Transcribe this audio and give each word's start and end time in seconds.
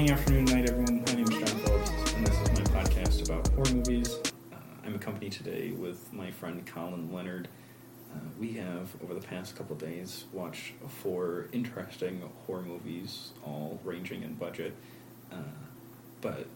morning, 0.00 0.16
afternoon, 0.16 0.44
night, 0.46 0.66
everyone. 0.66 1.04
My 1.06 1.12
name 1.12 1.24
is 1.24 1.28
John 1.28 1.60
Phillips, 1.60 1.90
and 2.14 2.26
this 2.26 2.40
is 2.40 2.58
my 2.58 2.80
podcast 2.80 3.22
about 3.26 3.46
horror 3.48 3.74
movies. 3.74 4.16
Uh, 4.50 4.56
I'm 4.82 4.94
accompanied 4.94 5.32
today 5.32 5.72
with 5.72 6.10
my 6.10 6.30
friend 6.30 6.66
Colin 6.66 7.12
Leonard. 7.12 7.48
Uh, 8.10 8.20
we 8.38 8.54
have, 8.54 8.96
over 9.04 9.12
the 9.12 9.20
past 9.20 9.56
couple 9.56 9.76
days, 9.76 10.24
watched 10.32 10.72
four 11.02 11.48
interesting 11.52 12.22
horror 12.46 12.62
movies, 12.62 13.32
all 13.44 13.78
ranging 13.84 14.22
in 14.22 14.36
budget. 14.36 14.74
Uh, 15.30 15.36
but 16.22 16.46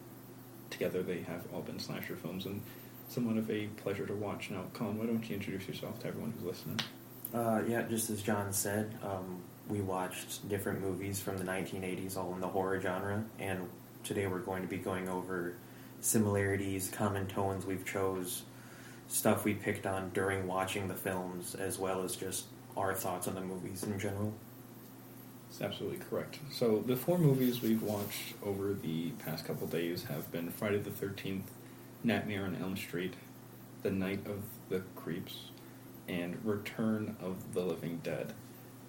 together 0.70 1.02
they 1.02 1.20
have 1.20 1.42
all 1.52 1.60
been 1.60 1.78
slasher 1.78 2.16
films 2.16 2.46
and 2.46 2.62
somewhat 3.08 3.36
of 3.36 3.50
a 3.50 3.66
pleasure 3.76 4.06
to 4.06 4.14
watch. 4.14 4.50
Now, 4.50 4.62
Colin, 4.72 4.96
why 4.96 5.04
don't 5.04 5.28
you 5.28 5.36
introduce 5.36 5.68
yourself 5.68 6.00
to 6.00 6.08
everyone 6.08 6.32
who's 6.32 6.46
listening? 6.46 6.80
Uh, 7.34 7.60
yeah, 7.68 7.82
just 7.82 8.08
as 8.08 8.22
John 8.22 8.54
said, 8.54 8.98
um, 9.02 9.42
we 9.68 9.80
watched 9.80 10.48
different 10.48 10.80
movies 10.80 11.20
from 11.20 11.38
the 11.38 11.44
1980s, 11.44 12.16
all 12.16 12.34
in 12.34 12.40
the 12.40 12.48
horror 12.48 12.80
genre, 12.80 13.24
and 13.38 13.68
today 14.02 14.26
we're 14.26 14.38
going 14.40 14.62
to 14.62 14.68
be 14.68 14.76
going 14.76 15.08
over 15.08 15.54
similarities, 16.00 16.90
common 16.90 17.26
tones 17.26 17.64
we've 17.64 17.84
chose, 17.84 18.42
stuff 19.08 19.44
we 19.44 19.54
picked 19.54 19.86
on 19.86 20.10
during 20.10 20.46
watching 20.46 20.88
the 20.88 20.94
films, 20.94 21.54
as 21.54 21.78
well 21.78 22.02
as 22.02 22.14
just 22.14 22.44
our 22.76 22.94
thoughts 22.94 23.26
on 23.26 23.34
the 23.34 23.40
movies 23.40 23.82
in 23.84 23.98
general. 23.98 24.34
That's 25.48 25.72
absolutely 25.72 26.04
correct. 26.10 26.38
So 26.50 26.82
the 26.84 26.96
four 26.96 27.18
movies 27.18 27.62
we've 27.62 27.82
watched 27.82 28.34
over 28.44 28.74
the 28.74 29.10
past 29.24 29.46
couple 29.46 29.66
days 29.66 30.04
have 30.04 30.30
been 30.32 30.50
Friday 30.50 30.78
the 30.78 30.90
Thirteenth, 30.90 31.50
Nightmare 32.02 32.44
on 32.44 32.56
Elm 32.60 32.76
Street, 32.76 33.14
The 33.82 33.90
Night 33.90 34.26
of 34.26 34.42
the 34.68 34.82
Creeps, 34.96 35.50
and 36.08 36.44
Return 36.44 37.16
of 37.20 37.54
the 37.54 37.62
Living 37.62 38.00
Dead. 38.02 38.34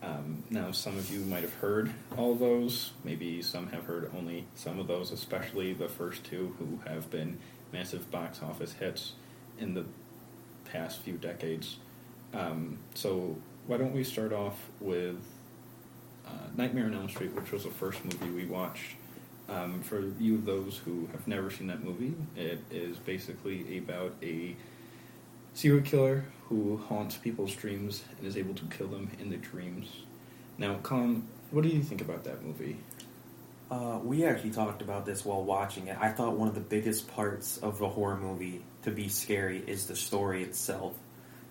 Um, 0.06 0.44
now, 0.52 0.72
some 0.72 0.98
of 0.98 1.10
you 1.12 1.22
might 1.22 1.42
have 1.42 1.54
heard 1.56 1.92
all 2.16 2.36
those. 2.36 2.92
Maybe 3.04 3.42
some 3.42 3.68
have 3.68 3.86
heard 3.86 4.12
only 4.16 4.46
some 4.54 4.80
of 4.80 4.88
those, 4.88 5.12
especially 5.12 5.74
the 5.74 5.90
first 5.90 6.24
two, 6.24 6.56
who 6.60 6.80
have 6.88 7.10
been 7.10 7.40
massive 7.74 8.12
box 8.12 8.42
office 8.44 8.74
hits 8.74 9.14
in 9.58 9.74
the 9.74 9.86
past 10.66 11.00
few 11.00 11.14
decades. 11.14 11.78
Um, 12.34 12.78
so, 12.94 13.36
why 13.66 13.78
don't 13.78 13.94
we 13.94 14.04
start 14.04 14.32
off 14.32 14.60
with 14.80 15.18
uh, 16.28 16.32
Nightmare 16.56 16.86
on 16.86 16.94
Elm 16.94 17.10
Street, 17.10 17.34
which 17.34 17.52
was 17.52 17.64
the 17.64 17.72
first 17.72 18.04
movie 18.06 18.30
we 18.30 18.46
watched. 18.46 18.96
Um, 19.48 19.82
for 19.82 20.02
you 20.20 20.36
of 20.36 20.46
those 20.46 20.78
who 20.78 21.08
have 21.12 21.28
never 21.28 21.50
seen 21.50 21.68
that 21.68 21.84
movie, 21.84 22.14
it 22.36 22.60
is 22.72 22.98
basically 22.98 23.78
about 23.78 24.14
a 24.22 24.56
serial 25.54 25.84
killer 25.84 26.26
who 26.50 26.78
haunts 26.78 27.18
people's 27.18 27.56
dreams 27.56 28.04
and 28.18 28.28
is 28.28 28.38
able 28.38 28.54
to 28.54 28.66
kill 28.66 28.88
them 28.88 29.10
in 29.20 29.30
the 29.30 29.38
dreams. 29.38 29.88
Now, 30.58 30.78
Colin, 30.84 31.28
what 31.52 31.64
do 31.64 31.70
you 31.70 31.82
think 31.82 32.02
about 32.02 32.24
that 32.26 32.44
movie? 32.44 32.78
Uh, 33.70 34.00
we 34.04 34.26
actually 34.26 34.52
talked 34.52 34.82
about 34.82 35.06
this 35.06 35.26
while 35.26 35.44
watching 35.44 35.88
it. 35.88 35.98
I 36.00 36.10
thought 36.10 36.38
one 36.38 36.48
of 36.48 36.54
the 36.54 36.62
biggest 36.62 37.08
parts 37.08 37.58
of 37.58 37.82
a 37.82 37.90
horror 37.90 38.18
movie 38.18 38.62
to 38.84 38.92
be 38.92 39.10
scary 39.10 39.64
is 39.66 39.88
the 39.88 39.96
story 39.96 40.44
itself. 40.44 40.96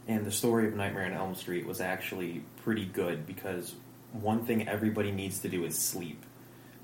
And 0.07 0.25
the 0.25 0.31
story 0.31 0.69
of 0.69 0.75
Nightmare 0.75 1.07
on 1.07 1.13
Elm 1.13 1.35
Street 1.35 1.67
was 1.67 1.81
actually 1.81 2.45
pretty 2.63 2.85
good 2.85 3.27
because 3.27 3.75
one 4.13 4.45
thing 4.45 4.69
everybody 4.69 5.11
needs 5.11 5.41
to 5.41 5.49
do 5.49 5.65
is 5.65 5.77
sleep. 5.77 6.25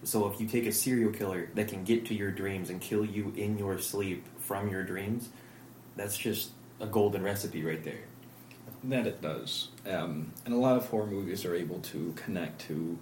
So 0.02 0.26
if 0.28 0.40
you 0.40 0.48
take 0.48 0.66
a 0.66 0.72
serial 0.72 1.12
killer 1.12 1.50
that 1.54 1.68
can 1.68 1.84
get 1.84 2.06
to 2.06 2.14
your 2.14 2.30
dreams 2.32 2.70
and 2.70 2.80
kill 2.80 3.04
you 3.04 3.32
in 3.36 3.58
your 3.58 3.78
sleep 3.78 4.26
from 4.38 4.68
your 4.68 4.82
dreams, 4.82 5.28
that's 5.94 6.16
just 6.16 6.50
a 6.80 6.86
golden 6.86 7.22
recipe 7.22 7.62
right 7.62 7.82
there. 7.84 8.04
That 8.84 9.06
it 9.06 9.20
does, 9.20 9.68
um, 9.86 10.32
and 10.46 10.54
a 10.54 10.56
lot 10.56 10.78
of 10.78 10.86
horror 10.86 11.06
movies 11.06 11.44
are 11.44 11.54
able 11.54 11.80
to 11.80 12.14
connect 12.16 12.62
to, 12.62 12.98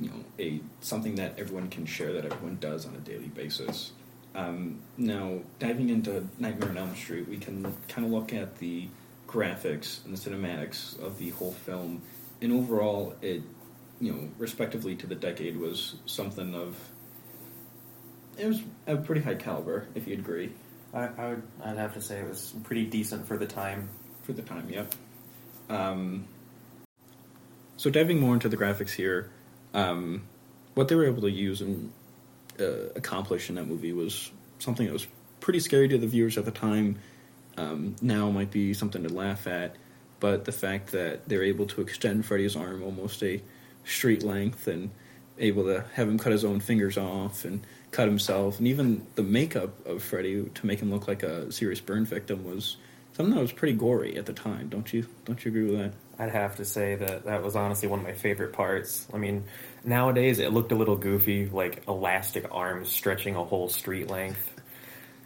you 0.00 0.08
know, 0.08 0.24
a 0.38 0.60
something 0.80 1.16
that 1.16 1.38
everyone 1.38 1.68
can 1.68 1.84
share 1.84 2.14
that 2.14 2.24
everyone 2.24 2.56
does 2.60 2.86
on 2.86 2.94
a 2.94 2.98
daily 3.00 3.28
basis. 3.28 3.92
Um, 4.34 4.80
now, 4.96 5.40
diving 5.58 5.90
into 5.90 6.26
Nightmare 6.38 6.70
on 6.70 6.78
Elm 6.78 6.96
Street, 6.96 7.28
we 7.28 7.36
can 7.36 7.62
kind 7.88 8.06
of 8.06 8.12
look 8.12 8.32
at 8.32 8.58
the 8.58 8.88
graphics 9.28 10.02
and 10.04 10.16
the 10.16 10.30
cinematics 10.30 10.98
of 10.98 11.18
the 11.18 11.30
whole 11.30 11.52
film, 11.52 12.00
and 12.40 12.50
overall, 12.50 13.14
it, 13.20 13.42
you 14.00 14.12
know, 14.12 14.28
respectively 14.38 14.94
to 14.96 15.06
the 15.06 15.14
decade, 15.14 15.58
was 15.58 15.96
something 16.06 16.54
of. 16.54 16.76
It 18.38 18.46
was 18.46 18.62
a 18.86 18.96
pretty 18.96 19.20
high 19.20 19.34
caliber, 19.34 19.88
if 19.94 20.08
you 20.08 20.14
agree. 20.14 20.52
I, 20.92 21.08
I 21.16 21.28
would, 21.28 21.42
I'd 21.64 21.76
have 21.76 21.94
to 21.94 22.00
say 22.00 22.18
it 22.18 22.28
was 22.28 22.54
pretty 22.64 22.86
decent 22.86 23.26
for 23.26 23.36
the 23.36 23.46
time. 23.46 23.88
For 24.22 24.32
the 24.32 24.42
time, 24.42 24.68
yep. 24.68 24.94
Um, 25.68 26.26
so 27.76 27.90
diving 27.90 28.20
more 28.20 28.34
into 28.34 28.48
the 28.48 28.56
graphics 28.56 28.90
here, 28.90 29.30
um, 29.72 30.22
what 30.74 30.88
they 30.88 30.94
were 30.94 31.06
able 31.06 31.22
to 31.22 31.30
use 31.30 31.60
and 31.60 31.92
uh, 32.58 32.90
accomplish 32.96 33.48
in 33.48 33.54
that 33.54 33.66
movie 33.66 33.92
was 33.92 34.30
something 34.58 34.86
that 34.86 34.92
was 34.92 35.06
pretty 35.40 35.60
scary 35.60 35.88
to 35.88 35.98
the 35.98 36.06
viewers 36.06 36.36
at 36.36 36.44
the 36.44 36.50
time. 36.50 36.98
Um, 37.56 37.96
now 38.02 38.30
might 38.30 38.50
be 38.50 38.74
something 38.74 39.02
to 39.02 39.08
laugh 39.08 39.46
at, 39.46 39.76
but 40.18 40.44
the 40.44 40.52
fact 40.52 40.92
that 40.92 41.28
they're 41.28 41.42
able 41.42 41.66
to 41.66 41.80
extend 41.80 42.26
Freddy's 42.26 42.56
arm 42.56 42.82
almost 42.82 43.22
a 43.22 43.42
street 43.84 44.22
length 44.22 44.66
and 44.66 44.90
able 45.38 45.64
to 45.64 45.84
have 45.94 46.08
him 46.08 46.18
cut 46.18 46.32
his 46.32 46.44
own 46.44 46.60
fingers 46.60 46.98
off 46.98 47.44
and 47.44 47.66
cut 47.90 48.06
himself, 48.06 48.58
and 48.58 48.68
even 48.68 49.06
the 49.14 49.22
makeup 49.22 49.86
of 49.86 50.02
Freddy 50.02 50.44
to 50.54 50.66
make 50.66 50.80
him 50.80 50.90
look 50.90 51.08
like 51.08 51.22
a 51.22 51.50
serious 51.50 51.80
burn 51.80 52.04
victim 52.04 52.44
was 52.44 52.76
something 53.12 53.34
that 53.34 53.40
was 53.40 53.52
pretty 53.52 53.74
gory 53.74 54.16
at 54.16 54.26
the 54.26 54.32
time. 54.32 54.68
Don't 54.68 54.92
you? 54.92 55.06
Don't 55.24 55.44
you 55.44 55.50
agree 55.50 55.64
with 55.64 55.78
that? 55.78 55.92
I'd 56.18 56.30
have 56.32 56.56
to 56.56 56.64
say 56.64 56.96
that 56.96 57.24
that 57.24 57.42
was 57.42 57.56
honestly 57.56 57.88
one 57.88 58.00
of 58.00 58.04
my 58.04 58.12
favorite 58.12 58.52
parts. 58.52 59.06
I 59.12 59.16
mean, 59.16 59.44
nowadays 59.84 60.38
it 60.38 60.52
looked 60.52 60.70
a 60.70 60.74
little 60.74 60.96
goofy, 60.96 61.46
like 61.46 61.82
elastic 61.88 62.46
arms 62.50 62.90
stretching 62.90 63.36
a 63.36 63.42
whole 63.42 63.68
street 63.68 64.10
length, 64.10 64.60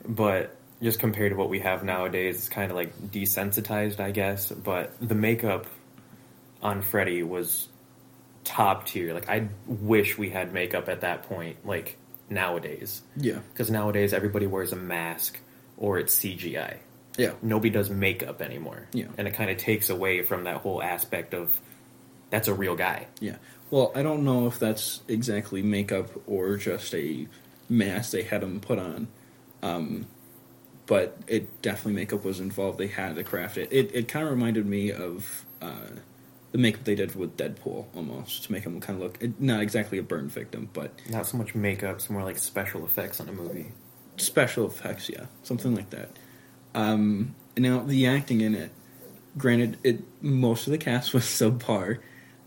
but 0.06 0.56
just 0.82 1.00
compared 1.00 1.32
to 1.32 1.36
what 1.36 1.48
we 1.48 1.60
have 1.60 1.82
nowadays, 1.82 2.36
it's 2.36 2.48
kind 2.48 2.70
of 2.70 2.76
like 2.76 2.97
desensitized, 3.10 4.00
I 4.00 4.10
guess. 4.10 4.50
But 4.50 4.92
the 5.00 5.14
makeup 5.14 5.66
on 6.62 6.82
Freddy 6.82 7.22
was 7.22 7.69
top 8.44 8.86
tier. 8.86 9.14
Like 9.14 9.28
I 9.28 9.48
wish 9.66 10.16
we 10.16 10.30
had 10.30 10.53
makeup 10.53 10.88
at 10.88 11.00
that 11.00 11.24
point, 11.24 11.66
like 11.66 11.97
nowadays. 12.28 13.02
Yeah. 13.16 13.40
Because 13.52 13.70
nowadays 13.70 14.12
everybody 14.12 14.46
wears 14.46 14.72
a 14.72 14.76
mask 14.76 15.38
or 15.76 15.98
it's 15.98 16.18
CGI. 16.18 16.78
Yeah. 17.16 17.32
Nobody 17.42 17.70
does 17.70 17.90
makeup 17.90 18.42
anymore. 18.42 18.88
Yeah. 18.92 19.06
And 19.16 19.28
it 19.28 19.34
kind 19.34 19.50
of 19.50 19.56
takes 19.56 19.90
away 19.90 20.22
from 20.22 20.44
that 20.44 20.56
whole 20.58 20.82
aspect 20.82 21.34
of 21.34 21.60
that's 22.30 22.48
a 22.48 22.54
real 22.54 22.74
guy. 22.74 23.06
Yeah. 23.20 23.36
Well, 23.70 23.92
I 23.94 24.02
don't 24.02 24.24
know 24.24 24.46
if 24.46 24.58
that's 24.58 25.00
exactly 25.08 25.62
makeup 25.62 26.10
or 26.26 26.56
just 26.56 26.94
a 26.94 27.26
mask 27.68 28.12
they 28.12 28.22
had 28.22 28.42
him 28.42 28.60
put 28.60 28.78
on. 28.78 29.08
Um, 29.62 30.06
but 30.86 31.16
it 31.26 31.62
definitely 31.62 31.94
makeup 31.94 32.24
was 32.24 32.41
involved. 32.41 32.78
They 32.78 32.88
had 32.88 33.16
to 33.16 33.24
craft 33.24 33.56
it. 33.56 33.72
It, 33.72 33.94
it 33.94 34.08
kind 34.08 34.26
of 34.26 34.32
reminded 34.32 34.66
me 34.66 34.92
of 34.92 35.44
uh, 35.62 35.88
the 36.54 36.59
makeup 36.59 36.84
they 36.84 36.94
did 36.94 37.16
with 37.16 37.37
Deadpool 37.37 37.84
almost 37.97 38.44
to 38.44 38.53
make 38.53 38.62
him 38.62 38.78
kind 38.81 39.03
of 39.03 39.03
look 39.03 39.41
not 39.41 39.60
exactly 39.60 39.98
a 39.98 40.04
burn 40.04 40.28
victim, 40.28 40.69
but 40.72 40.92
Not 41.10 41.26
so 41.26 41.37
much 41.37 41.53
makeup, 41.53 41.97
it's 41.97 42.09
more 42.09 42.22
like 42.22 42.38
special 42.38 42.84
effects 42.84 43.19
on 43.20 43.28
a 43.28 43.32
movie. 43.32 43.72
special 44.19 44.65
effects. 44.66 45.09
Yeah, 45.10 45.26
something 45.42 45.75
like 45.75 45.91
that. 45.91 46.10
Um, 46.72 47.34
now 47.56 47.81
the 47.81 48.06
acting 48.06 48.41
in 48.41 48.54
it, 48.54 48.70
granted, 49.37 49.78
it 49.82 50.04
most 50.22 50.68
of 50.68 50.71
the 50.71 50.78
cast 50.78 51.12
was 51.15 51.24
subpar, 51.24 51.98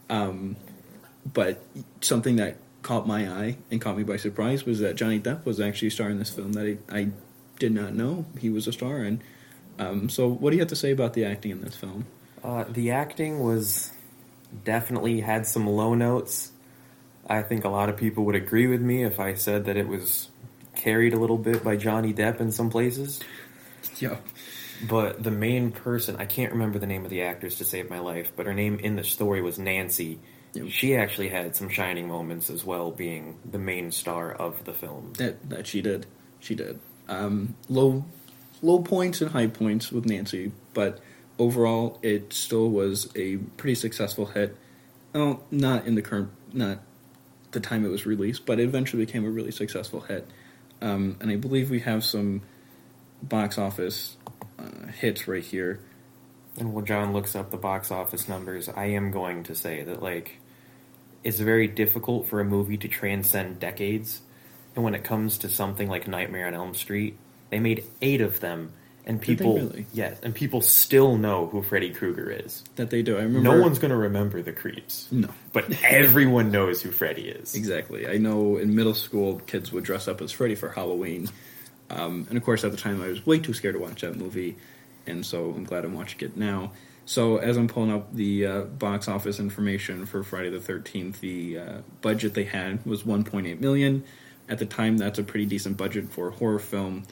um, 0.09 0.55
but 1.33 1.61
something 1.99 2.37
that 2.37 2.55
caught 2.83 3.05
my 3.05 3.29
eye 3.29 3.57
and 3.69 3.81
caught 3.81 3.97
me 3.97 4.03
by 4.03 4.15
surprise 4.15 4.65
was 4.65 4.79
that 4.79 4.95
Johnny 4.95 5.19
Depp 5.19 5.43
was 5.43 5.59
actually 5.59 5.89
a 5.89 5.91
star 5.91 6.09
in 6.09 6.17
this 6.17 6.29
film 6.29 6.53
that 6.53 6.77
I, 6.89 6.97
I 6.99 7.09
did 7.59 7.73
not 7.73 7.93
know 7.93 8.25
he 8.39 8.49
was 8.49 8.67
a 8.67 8.71
star 8.71 9.03
in. 9.03 9.21
Um, 9.79 10.07
so, 10.07 10.29
what 10.29 10.51
do 10.51 10.55
you 10.55 10.61
have 10.61 10.69
to 10.69 10.77
say 10.77 10.91
about 10.91 11.13
the 11.13 11.25
acting 11.25 11.51
in 11.51 11.59
this 11.59 11.75
film? 11.75 12.05
Uh, 12.41 12.63
the 12.69 12.91
acting 12.91 13.39
was 13.41 13.91
definitely 14.63 15.21
had 15.21 15.45
some 15.45 15.67
low 15.67 15.93
notes. 15.93 16.51
I 17.29 17.41
think 17.41 17.65
a 17.65 17.69
lot 17.69 17.89
of 17.89 17.97
people 17.97 18.25
would 18.25 18.35
agree 18.35 18.67
with 18.67 18.81
me 18.81 19.03
if 19.03 19.19
I 19.19 19.33
said 19.33 19.65
that 19.65 19.75
it 19.77 19.87
was 19.87 20.29
carried 20.75 21.13
a 21.13 21.19
little 21.19 21.37
bit 21.37 21.63
by 21.63 21.75
Johnny 21.75 22.13
Depp 22.13 22.39
in 22.39 22.51
some 22.51 22.69
places. 22.69 23.19
Yeah, 23.99 24.17
But 24.87 25.23
the 25.23 25.31
main 25.31 25.71
person, 25.71 26.17
I 26.17 26.25
can't 26.25 26.51
remember 26.51 26.77
the 26.77 26.85
name 26.85 27.03
of 27.03 27.09
the 27.09 27.23
actress 27.23 27.57
to 27.59 27.65
save 27.65 27.89
my 27.89 27.99
life, 27.99 28.31
but 28.35 28.45
her 28.45 28.53
name 28.53 28.79
in 28.79 28.95
the 28.95 29.03
story 29.03 29.41
was 29.41 29.57
Nancy. 29.57 30.19
Yep. 30.53 30.67
She 30.69 30.95
actually 30.95 31.29
had 31.29 31.55
some 31.55 31.69
shining 31.69 32.07
moments 32.07 32.49
as 32.49 32.63
well, 32.63 32.91
being 32.91 33.39
the 33.49 33.57
main 33.57 33.91
star 33.91 34.31
of 34.31 34.65
the 34.65 34.73
film. 34.73 35.13
that 35.17 35.49
that 35.49 35.67
she 35.67 35.81
did, 35.81 36.05
she 36.39 36.53
did. 36.53 36.79
Um, 37.07 37.55
low, 37.69 38.05
low 38.61 38.79
points 38.79 39.21
and 39.21 39.31
high 39.31 39.47
points 39.47 39.91
with 39.91 40.05
Nancy, 40.05 40.51
but 40.73 40.99
overall, 41.39 41.99
it 42.01 42.33
still 42.33 42.69
was 42.69 43.09
a 43.15 43.37
pretty 43.37 43.75
successful 43.75 44.27
hit. 44.27 44.55
Well, 45.13 45.43
not 45.51 45.85
in 45.85 45.95
the 45.95 46.01
current, 46.01 46.29
not 46.53 46.79
the 47.51 47.59
time 47.59 47.85
it 47.85 47.89
was 47.89 48.05
released, 48.05 48.45
but 48.45 48.59
it 48.59 48.63
eventually 48.63 49.05
became 49.05 49.25
a 49.25 49.29
really 49.29 49.51
successful 49.51 50.01
hit. 50.01 50.27
Um, 50.81 51.17
and 51.19 51.31
I 51.31 51.35
believe 51.35 51.69
we 51.69 51.79
have 51.81 52.03
some 52.03 52.41
box 53.21 53.57
office 53.57 54.17
uh, 54.59 54.87
hits 54.87 55.27
right 55.27 55.43
here. 55.43 55.79
And 56.57 56.73
while 56.73 56.83
John 56.83 57.13
looks 57.13 57.35
up 57.35 57.51
the 57.51 57.57
box 57.57 57.91
office 57.91 58.27
numbers, 58.27 58.69
I 58.69 58.85
am 58.85 59.11
going 59.11 59.43
to 59.43 59.55
say 59.55 59.83
that, 59.83 60.01
like, 60.01 60.39
it's 61.23 61.39
very 61.39 61.67
difficult 61.67 62.27
for 62.27 62.39
a 62.39 62.45
movie 62.45 62.77
to 62.77 62.87
transcend 62.87 63.59
decades. 63.59 64.21
And 64.75 64.83
when 64.83 64.95
it 64.95 65.03
comes 65.03 65.37
to 65.39 65.49
something 65.49 65.89
like 65.89 66.07
Nightmare 66.07 66.47
on 66.47 66.53
Elm 66.53 66.73
Street, 66.73 67.17
they 67.49 67.59
made 67.59 67.83
eight 68.01 68.21
of 68.21 68.39
them, 68.39 68.73
and 69.07 69.19
people, 69.19 69.55
really? 69.55 69.85
yes, 69.93 70.19
and 70.21 70.35
people 70.35 70.61
still 70.61 71.17
know 71.17 71.47
who 71.47 71.63
Freddy 71.63 71.91
Krueger 71.91 72.29
is. 72.29 72.63
That 72.75 72.91
they 72.91 73.01
do. 73.01 73.17
I 73.17 73.21
remember. 73.21 73.55
No 73.55 73.59
one's 73.61 73.79
going 73.79 73.91
to 73.91 73.97
remember 73.97 74.41
the 74.43 74.51
creeps, 74.51 75.07
No. 75.11 75.29
but 75.53 75.65
everyone 75.83 76.51
knows 76.51 76.81
who 76.83 76.91
Freddy 76.91 77.29
is. 77.29 77.55
Exactly. 77.55 78.07
I 78.07 78.17
know 78.17 78.57
in 78.57 78.75
middle 78.75 78.93
school, 78.93 79.39
kids 79.47 79.71
would 79.71 79.83
dress 79.85 80.07
up 80.07 80.21
as 80.21 80.31
Freddy 80.31 80.53
for 80.55 80.69
Halloween. 80.69 81.29
Um, 81.89 82.27
and 82.29 82.37
of 82.37 82.43
course, 82.43 82.63
at 82.63 82.71
the 82.71 82.77
time, 82.77 83.01
I 83.01 83.07
was 83.07 83.25
way 83.25 83.39
too 83.39 83.53
scared 83.53 83.75
to 83.75 83.79
watch 83.79 84.01
that 84.01 84.15
movie. 84.17 84.57
And 85.07 85.25
so 85.25 85.51
I'm 85.51 85.63
glad 85.63 85.85
I'm 85.85 85.93
watching 85.93 86.19
it 86.29 86.35
now. 86.37 86.73
So 87.05 87.37
as 87.37 87.55
I'm 87.55 87.69
pulling 87.69 87.93
up 87.93 88.13
the 88.13 88.45
uh, 88.45 88.61
box 88.63 89.07
office 89.07 89.39
information 89.39 90.05
for 90.05 90.21
Friday 90.23 90.49
the 90.49 90.59
13th, 90.59 91.21
the 91.21 91.57
uh, 91.57 91.77
budget 92.01 92.33
they 92.33 92.43
had 92.43 92.85
was 92.85 93.03
1.8 93.03 93.61
million. 93.61 94.03
At 94.49 94.59
the 94.59 94.65
time, 94.65 94.97
that's 94.97 95.17
a 95.17 95.23
pretty 95.23 95.45
decent 95.45 95.77
budget 95.77 96.09
for 96.09 96.27
a 96.27 96.31
horror 96.31 96.59
film. 96.59 97.03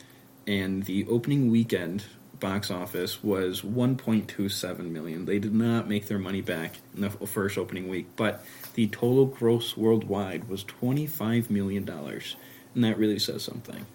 And 0.48 0.84
the 0.84 1.08
opening 1.08 1.50
weekend 1.50 2.04
box 2.40 2.70
office 2.70 3.24
was 3.24 3.62
1.27 3.62 4.92
million. 4.92 5.26
They 5.26 5.40
did 5.40 5.54
not 5.54 5.88
make 5.88 6.08
their 6.08 6.20
money 6.20 6.42
back 6.42 6.76
in 6.94 7.02
the 7.02 7.10
first 7.10 7.58
opening 7.58 7.88
week, 7.88 8.08
but 8.16 8.46
the 8.74 8.88
total 8.88 9.26
gross 9.26 9.76
worldwide 9.78 10.48
was 10.48 10.64
25 10.64 11.50
million 11.50 11.86
dollars, 11.86 12.36
and 12.74 12.84
that 12.84 12.98
really 12.98 13.20
says 13.20 13.44
something. 13.44 13.86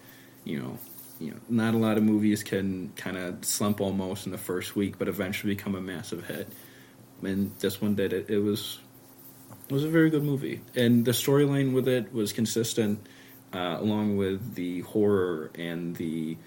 You 0.43 0.59
know, 0.59 0.79
you 1.19 1.31
know, 1.31 1.37
not 1.49 1.75
a 1.75 1.77
lot 1.77 1.97
of 1.97 2.03
movies 2.03 2.43
can 2.43 2.91
kind 2.95 3.17
of 3.17 3.45
slump 3.45 3.79
almost 3.79 4.25
in 4.25 4.31
the 4.31 4.37
first 4.37 4.75
week, 4.75 4.97
but 4.97 5.07
eventually 5.07 5.53
become 5.53 5.75
a 5.75 5.81
massive 5.81 6.25
hit. 6.25 6.47
And 7.21 7.51
this 7.59 7.79
one 7.79 7.95
did 7.95 8.11
it. 8.11 8.29
It 8.29 8.39
was 8.39 8.79
it 9.69 9.73
was 9.73 9.83
a 9.83 9.89
very 9.89 10.09
good 10.09 10.23
movie, 10.23 10.61
and 10.75 11.05
the 11.05 11.11
storyline 11.11 11.73
with 11.73 11.87
it 11.87 12.11
was 12.11 12.33
consistent, 12.33 13.07
uh, 13.53 13.77
along 13.79 14.17
with 14.17 14.55
the 14.55 14.81
horror 14.81 15.51
and 15.55 15.95
the 15.95 16.37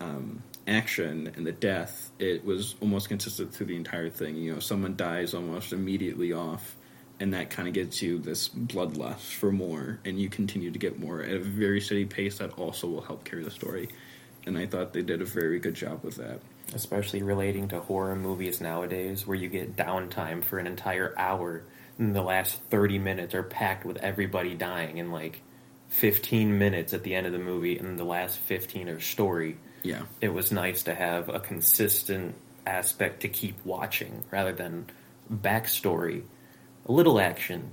um, 0.00 0.42
action 0.66 1.32
and 1.36 1.46
the 1.46 1.52
death. 1.52 2.10
It 2.18 2.44
was 2.44 2.74
almost 2.80 3.08
consistent 3.08 3.54
through 3.54 3.66
the 3.66 3.76
entire 3.76 4.10
thing. 4.10 4.36
You 4.36 4.54
know, 4.54 4.60
someone 4.60 4.96
dies 4.96 5.34
almost 5.34 5.72
immediately 5.72 6.32
off, 6.32 6.76
and 7.20 7.34
that 7.34 7.50
kind 7.50 7.68
of 7.68 7.74
gets 7.74 8.02
you 8.02 8.18
this 8.18 8.48
bloodlust 8.48 9.32
for 9.32 9.52
more, 9.52 9.98
and 10.04 10.18
you 10.18 10.28
continue 10.28 10.70
to 10.70 10.78
get 10.78 10.98
more 10.98 11.22
at 11.22 11.32
a 11.32 11.38
very 11.40 11.80
steady 11.80 12.04
pace. 12.04 12.38
That 12.38 12.58
also 12.58 12.86
will 12.88 13.02
help 13.02 13.24
carry 13.24 13.44
the 13.44 13.50
story, 13.50 13.88
and 14.46 14.56
I 14.58 14.66
thought 14.66 14.92
they 14.92 15.02
did 15.02 15.22
a 15.22 15.26
very 15.26 15.58
good 15.58 15.74
job 15.74 16.02
with 16.04 16.16
that. 16.16 16.40
especially 16.74 17.22
relating 17.22 17.68
to 17.68 17.78
horror 17.78 18.16
movies 18.16 18.60
nowadays 18.60 19.26
where 19.26 19.36
you 19.36 19.48
get 19.48 19.76
downtime 19.76 20.42
for 20.42 20.58
an 20.58 20.66
entire 20.66 21.14
hour 21.16 21.62
and 21.98 22.16
the 22.16 22.22
last 22.22 22.60
30 22.70 22.98
minutes 22.98 23.34
are 23.34 23.42
packed 23.42 23.84
with 23.84 23.96
everybody 23.98 24.54
dying 24.54 24.98
and 24.98 25.12
like 25.12 25.42
15 25.94 26.58
minutes 26.58 26.92
at 26.92 27.04
the 27.04 27.14
end 27.14 27.24
of 27.24 27.32
the 27.32 27.38
movie 27.38 27.78
and 27.78 27.96
the 27.96 28.04
last 28.04 28.36
15 28.40 28.88
are 28.88 29.00
story 29.00 29.56
Yeah, 29.84 30.02
it 30.20 30.34
was 30.34 30.50
nice 30.50 30.82
to 30.84 30.94
have 30.94 31.28
a 31.28 31.38
consistent 31.38 32.34
aspect 32.66 33.20
to 33.20 33.28
keep 33.28 33.64
watching 33.64 34.24
rather 34.32 34.52
than 34.52 34.86
backstory 35.32 36.24
a 36.86 36.92
little 36.92 37.20
action 37.20 37.70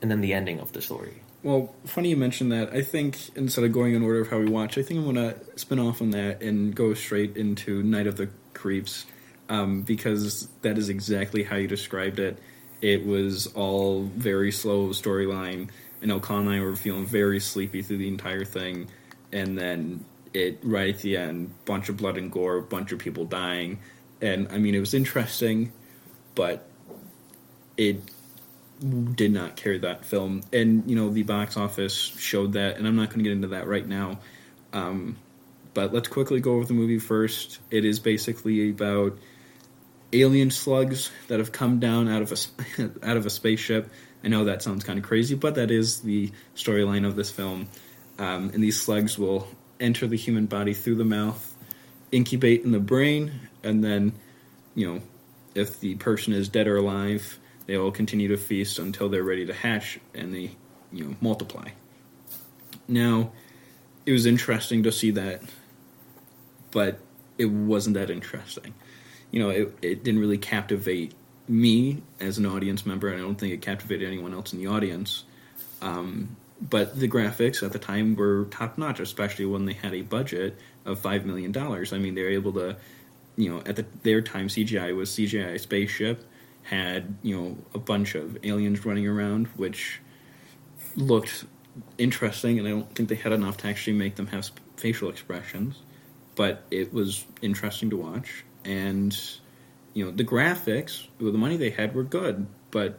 and 0.00 0.10
then 0.10 0.20
the 0.20 0.32
ending 0.32 0.58
of 0.58 0.72
the 0.72 0.82
story 0.82 1.22
Well, 1.44 1.72
funny 1.84 2.08
you 2.10 2.16
mentioned 2.16 2.50
that. 2.50 2.72
I 2.72 2.82
think 2.82 3.18
instead 3.36 3.64
of 3.64 3.72
going 3.72 3.94
in 3.94 4.02
order 4.02 4.20
of 4.20 4.28
how 4.28 4.38
we 4.38 4.48
watch, 4.48 4.76
I 4.76 4.82
think 4.82 4.98
I'm 4.98 5.14
going 5.14 5.30
to 5.30 5.36
spin 5.56 5.78
off 5.78 6.02
on 6.02 6.10
that 6.10 6.42
and 6.42 6.74
go 6.74 6.94
straight 6.94 7.36
into 7.36 7.82
Night 7.84 8.08
of 8.08 8.16
the 8.16 8.28
Creeps 8.54 9.06
um, 9.48 9.82
because 9.82 10.48
that 10.62 10.78
is 10.78 10.88
exactly 10.88 11.44
how 11.44 11.56
you 11.56 11.68
described 11.68 12.18
it. 12.18 12.38
It 12.80 13.06
was 13.06 13.46
all 13.48 14.02
very 14.02 14.50
slow 14.50 14.88
storyline. 14.88 15.70
Know 16.06 16.20
Colin 16.20 16.48
and 16.48 16.56
I 16.56 16.60
were 16.60 16.76
feeling 16.76 17.06
very 17.06 17.40
sleepy 17.40 17.82
through 17.82 17.98
the 17.98 18.08
entire 18.08 18.44
thing, 18.44 18.88
and 19.32 19.56
then 19.58 20.04
it 20.34 20.58
right 20.62 20.94
at 20.94 21.00
the 21.00 21.16
end, 21.16 21.52
bunch 21.64 21.88
of 21.88 21.96
blood 21.96 22.16
and 22.16 22.30
gore, 22.30 22.60
bunch 22.60 22.92
of 22.92 22.98
people 22.98 23.24
dying, 23.24 23.78
and 24.20 24.48
I 24.50 24.58
mean 24.58 24.74
it 24.74 24.80
was 24.80 24.94
interesting, 24.94 25.72
but 26.34 26.68
it 27.76 28.00
did 29.14 29.32
not 29.32 29.56
carry 29.56 29.78
that 29.78 30.04
film. 30.04 30.42
And, 30.52 30.88
you 30.90 30.96
know, 30.96 31.10
the 31.10 31.22
box 31.22 31.56
office 31.56 31.94
showed 31.94 32.54
that, 32.54 32.76
and 32.76 32.86
I'm 32.86 32.96
not 32.96 33.10
going 33.10 33.18
to 33.18 33.24
get 33.24 33.32
into 33.32 33.48
that 33.48 33.66
right 33.66 33.86
now. 33.86 34.18
Um, 34.72 35.16
but 35.74 35.92
let's 35.92 36.08
quickly 36.08 36.40
go 36.40 36.54
over 36.54 36.64
the 36.64 36.74
movie 36.74 36.98
first. 36.98 37.60
It 37.70 37.84
is 37.84 37.98
basically 37.98 38.70
about 38.70 39.18
alien 40.12 40.50
slugs 40.50 41.10
that 41.28 41.38
have 41.38 41.52
come 41.52 41.80
down 41.80 42.08
out 42.08 42.22
of 42.22 42.32
a 42.32 42.90
out 43.08 43.16
of 43.16 43.24
a 43.24 43.30
spaceship. 43.30 43.88
I 44.24 44.28
know 44.28 44.44
that 44.44 44.62
sounds 44.62 44.84
kind 44.84 44.98
of 44.98 45.04
crazy, 45.04 45.34
but 45.34 45.56
that 45.56 45.70
is 45.70 46.00
the 46.00 46.30
storyline 46.54 47.06
of 47.06 47.16
this 47.16 47.30
film. 47.30 47.68
Um, 48.18 48.50
and 48.54 48.62
these 48.62 48.80
slugs 48.80 49.18
will 49.18 49.48
enter 49.80 50.06
the 50.06 50.16
human 50.16 50.46
body 50.46 50.74
through 50.74 50.94
the 50.96 51.04
mouth, 51.04 51.56
incubate 52.12 52.62
in 52.62 52.70
the 52.72 52.78
brain, 52.78 53.32
and 53.62 53.82
then, 53.82 54.12
you 54.74 54.86
know, 54.86 55.00
if 55.54 55.80
the 55.80 55.96
person 55.96 56.32
is 56.32 56.48
dead 56.48 56.66
or 56.66 56.76
alive, 56.76 57.38
they 57.66 57.76
will 57.76 57.92
continue 57.92 58.28
to 58.28 58.36
feast 58.36 58.78
until 58.78 59.08
they're 59.08 59.24
ready 59.24 59.46
to 59.46 59.52
hatch 59.52 59.98
and 60.14 60.34
they, 60.34 60.52
you 60.92 61.04
know, 61.04 61.16
multiply. 61.20 61.68
Now, 62.88 63.32
it 64.06 64.12
was 64.12 64.26
interesting 64.26 64.82
to 64.84 64.92
see 64.92 65.10
that, 65.12 65.42
but 66.70 67.00
it 67.38 67.46
wasn't 67.46 67.94
that 67.94 68.10
interesting. 68.10 68.74
You 69.30 69.40
know, 69.40 69.50
it, 69.50 69.76
it 69.82 70.04
didn't 70.04 70.20
really 70.20 70.38
captivate 70.38 71.14
me 71.52 72.02
as 72.20 72.38
an 72.38 72.46
audience 72.46 72.86
member, 72.86 73.08
and 73.08 73.18
I 73.18 73.20
don't 73.20 73.36
think 73.36 73.52
it 73.52 73.62
captivated 73.62 74.06
anyone 74.06 74.32
else 74.32 74.52
in 74.52 74.58
the 74.58 74.68
audience. 74.68 75.24
Um, 75.80 76.36
but 76.60 76.98
the 76.98 77.08
graphics 77.08 77.62
at 77.62 77.72
the 77.72 77.78
time 77.78 78.14
were 78.14 78.46
top 78.50 78.78
notch, 78.78 79.00
especially 79.00 79.46
when 79.46 79.66
they 79.66 79.72
had 79.72 79.94
a 79.94 80.02
budget 80.02 80.56
of 80.84 80.98
five 81.00 81.26
million 81.26 81.52
dollars. 81.52 81.92
I 81.92 81.98
mean, 81.98 82.14
they 82.14 82.22
were 82.22 82.28
able 82.28 82.52
to, 82.54 82.76
you 83.36 83.50
know, 83.50 83.62
at 83.66 83.76
the, 83.76 83.86
their 84.02 84.22
time, 84.22 84.48
CGI 84.48 84.94
was 84.94 85.10
CGI 85.10 85.58
spaceship 85.60 86.24
had 86.64 87.16
you 87.22 87.36
know 87.36 87.58
a 87.74 87.78
bunch 87.78 88.14
of 88.14 88.38
aliens 88.44 88.84
running 88.84 89.06
around, 89.06 89.48
which 89.48 90.00
looked 90.96 91.44
interesting, 91.98 92.58
and 92.58 92.68
I 92.68 92.70
don't 92.70 92.94
think 92.94 93.08
they 93.08 93.14
had 93.14 93.32
enough 93.32 93.56
to 93.58 93.68
actually 93.68 93.94
make 93.94 94.16
them 94.16 94.28
have 94.28 94.50
facial 94.76 95.08
expressions. 95.08 95.76
But 96.34 96.62
it 96.70 96.94
was 96.94 97.26
interesting 97.42 97.90
to 97.90 97.96
watch, 97.96 98.44
and 98.64 99.18
you 99.94 100.04
know 100.04 100.10
the 100.10 100.24
graphics 100.24 101.06
with 101.18 101.32
the 101.32 101.38
money 101.38 101.56
they 101.56 101.70
had 101.70 101.94
were 101.94 102.04
good, 102.04 102.46
but 102.70 102.98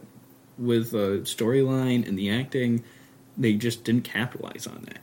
with 0.58 0.92
the 0.92 1.20
storyline 1.24 2.06
and 2.06 2.18
the 2.18 2.30
acting, 2.30 2.84
they 3.36 3.54
just 3.54 3.84
didn't 3.84 4.04
capitalize 4.04 4.66
on 4.66 4.82
that. 4.86 4.98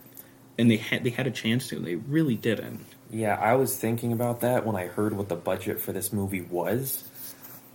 And 0.57 0.69
they 0.69 0.77
had 0.77 1.03
they 1.03 1.09
had 1.09 1.27
a 1.27 1.31
chance 1.31 1.67
to, 1.69 1.77
and 1.77 1.85
they 1.85 1.95
really 1.95 2.35
didn't. 2.35 2.85
Yeah, 3.09 3.35
I 3.35 3.55
was 3.55 3.77
thinking 3.77 4.13
about 4.13 4.41
that 4.41 4.65
when 4.65 4.75
I 4.75 4.87
heard 4.87 5.13
what 5.13 5.27
the 5.27 5.35
budget 5.35 5.81
for 5.81 5.91
this 5.91 6.13
movie 6.13 6.41
was. 6.41 7.03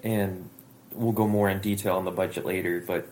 And 0.03 0.49
we'll 0.93 1.13
go 1.13 1.27
more 1.27 1.51
in 1.51 1.61
detail 1.61 1.97
on 1.97 2.05
the 2.05 2.11
budget 2.11 2.47
later, 2.47 2.83
but 2.87 3.09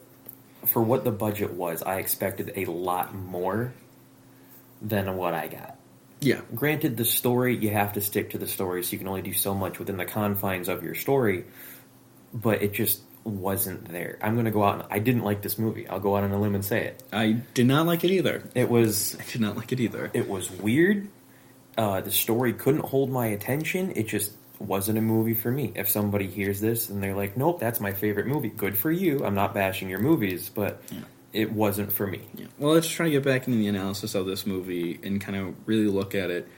for 0.65 0.83
what 0.83 1.05
the 1.05 1.11
budget 1.11 1.53
was, 1.53 1.83
I 1.83 1.99
expected 1.99 2.53
a 2.57 2.65
lot 2.67 3.15
more 3.15 3.75
than 4.81 5.17
what 5.17 5.35
I 5.35 5.49
got. 5.49 5.77
Yeah, 6.25 6.41
Granted, 6.55 6.97
the 6.97 7.05
story, 7.05 7.57
you 7.57 7.71
have 7.71 7.93
to 7.95 8.01
stick 8.01 8.31
to 8.31 8.39
the 8.39 8.47
story, 8.47 8.83
so 8.83 8.93
you 8.93 8.99
can 8.99 9.09
only 9.09 9.23
do 9.23 9.33
so 9.33 9.55
much 9.55 9.79
within 9.79 9.97
the 9.97 10.05
confines 10.05 10.69
of 10.69 10.83
your 10.83 10.95
story, 10.95 11.45
but 12.33 12.63
it 12.63 12.73
just 12.73 13.03
wasn't 13.25 13.89
there. 13.89 14.19
I'm 14.23 14.35
going 14.35 14.45
to 14.45 14.51
go 14.51 14.63
out 14.65 14.75
and 14.75 14.85
I 14.91 14.99
didn't 14.99 15.23
like 15.25 15.41
this 15.43 15.59
movie. 15.59 15.89
I'll 15.89 16.01
go 16.01 16.17
out 16.17 16.25
on 16.25 16.33
a 16.33 16.41
limb 16.41 16.55
and 16.55 16.65
say 16.65 16.85
it. 16.85 17.03
I 17.13 17.33
did 17.55 17.67
not 17.67 17.87
like 17.87 18.05
it 18.05 18.11
either. 18.11 18.43
It 18.55 18.69
was 18.69 19.17
I 19.21 19.25
did 19.33 19.41
not 19.41 19.57
like 19.57 19.73
it 19.73 19.81
either. 19.81 20.11
it 20.13 20.29
was 20.29 20.51
weird. 20.51 21.09
Uh, 21.77 22.01
the 22.01 22.11
story 22.11 22.53
couldn't 22.53 22.85
hold 22.85 23.11
my 23.11 23.27
attention. 23.29 23.93
It 23.97 24.09
just 24.09 24.33
wasn't 24.61 24.97
a 24.99 25.01
movie 25.01 25.35
for 25.35 25.51
me. 25.51 25.73
If 25.75 25.89
somebody 25.89 26.29
hears 26.29 26.61
this 26.61 26.89
and 26.89 27.03
they're 27.03 27.17
like, 27.17 27.37
"Nope, 27.37 27.59
that's 27.59 27.81
my 27.81 27.93
favorite 27.93 28.27
movie," 28.27 28.49
good 28.51 28.77
for 28.79 28.93
you. 28.93 29.25
I'm 29.25 29.35
not 29.35 29.55
bashing 29.55 29.89
your 29.91 29.99
movies, 29.99 30.49
but 30.55 30.81
Yeah. 30.93 30.99
It 31.35 31.53
wasn't 31.53 31.93
for 31.93 32.07
me. 32.07 32.23
Yeah. 32.37 32.47
Well, 32.59 32.73
let's 32.73 32.89
try 32.89 33.07
to 33.07 33.11
get 33.11 33.25
back 33.25 33.47
into 33.47 33.59
the 33.59 33.67
analysis 33.67 34.15
of 34.15 34.25
this 34.25 34.47
movie 34.47 35.01
and 35.03 35.21
kind 35.21 35.37
of 35.37 35.55
really 35.67 35.89
look 35.89 36.15
at 36.15 36.31
it. 36.31 36.49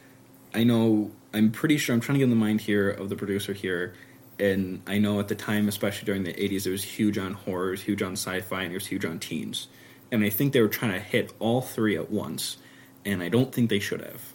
I 0.54 0.64
know, 0.64 1.11
I'm 1.35 1.50
pretty 1.50 1.78
sure, 1.78 1.95
I'm 1.95 2.00
trying 2.00 2.16
to 2.16 2.18
get 2.21 2.25
in 2.25 2.30
the 2.30 2.37
mind 2.37 2.61
here 2.61 2.90
of 2.90 3.09
the 3.09 3.16
producer 3.16 3.54
here, 3.54 3.95
and 4.38 4.83
I 4.87 4.99
know 4.99 5.18
at 5.18 5.28
the 5.28 5.35
time, 5.35 5.66
especially 5.66 6.04
during 6.04 6.25
the 6.25 6.33
80s, 6.35 6.66
it 6.66 6.71
was 6.71 6.85
huge 6.85 7.16
on 7.16 7.33
horror, 7.33 7.71
was 7.71 7.83
huge 7.83 8.02
on 8.02 8.12
sci 8.12 8.40
fi, 8.42 8.62
and 8.62 8.71
it 8.71 8.75
was 8.76 8.87
huge 8.87 9.06
on 9.06 9.18
teens. 9.18 9.68
And 10.12 10.23
I 10.23 10.28
think 10.28 10.52
they 10.52 10.61
were 10.61 10.68
trying 10.68 10.92
to 10.92 11.00
hit 11.00 11.33
all 11.38 11.62
three 11.62 11.97
at 11.97 12.11
once, 12.11 12.59
and 13.04 13.23
I 13.23 13.30
don't 13.30 13.52
think 13.52 13.71
they 13.71 13.78
should 13.78 14.02
have. 14.02 14.35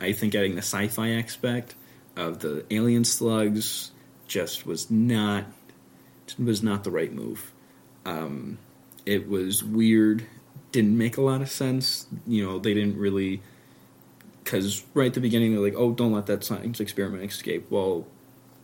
I 0.00 0.12
think 0.12 0.34
adding 0.34 0.54
the 0.54 0.62
sci 0.62 0.86
fi 0.88 1.10
aspect 1.10 1.74
of 2.16 2.38
the 2.38 2.64
alien 2.70 3.04
slugs 3.04 3.90
just 4.28 4.66
was 4.66 4.90
not 4.90 5.46
was 6.38 6.62
not 6.62 6.84
the 6.84 6.90
right 6.90 7.12
move. 7.12 7.52
Um, 8.06 8.58
it 9.06 9.28
was 9.28 9.62
weird 9.64 10.24
didn't 10.72 10.96
make 10.96 11.16
a 11.16 11.20
lot 11.22 11.40
of 11.42 11.50
sense 11.50 12.06
you 12.26 12.44
know 12.46 12.58
they 12.58 12.74
didn't 12.74 12.96
really 12.96 13.40
because 14.44 14.84
right 14.94 15.06
at 15.08 15.14
the 15.14 15.20
beginning 15.20 15.52
they're 15.52 15.60
like 15.62 15.74
oh 15.76 15.92
don't 15.92 16.12
let 16.12 16.26
that 16.26 16.44
science 16.44 16.80
experiment 16.80 17.22
escape 17.24 17.66
well 17.70 18.06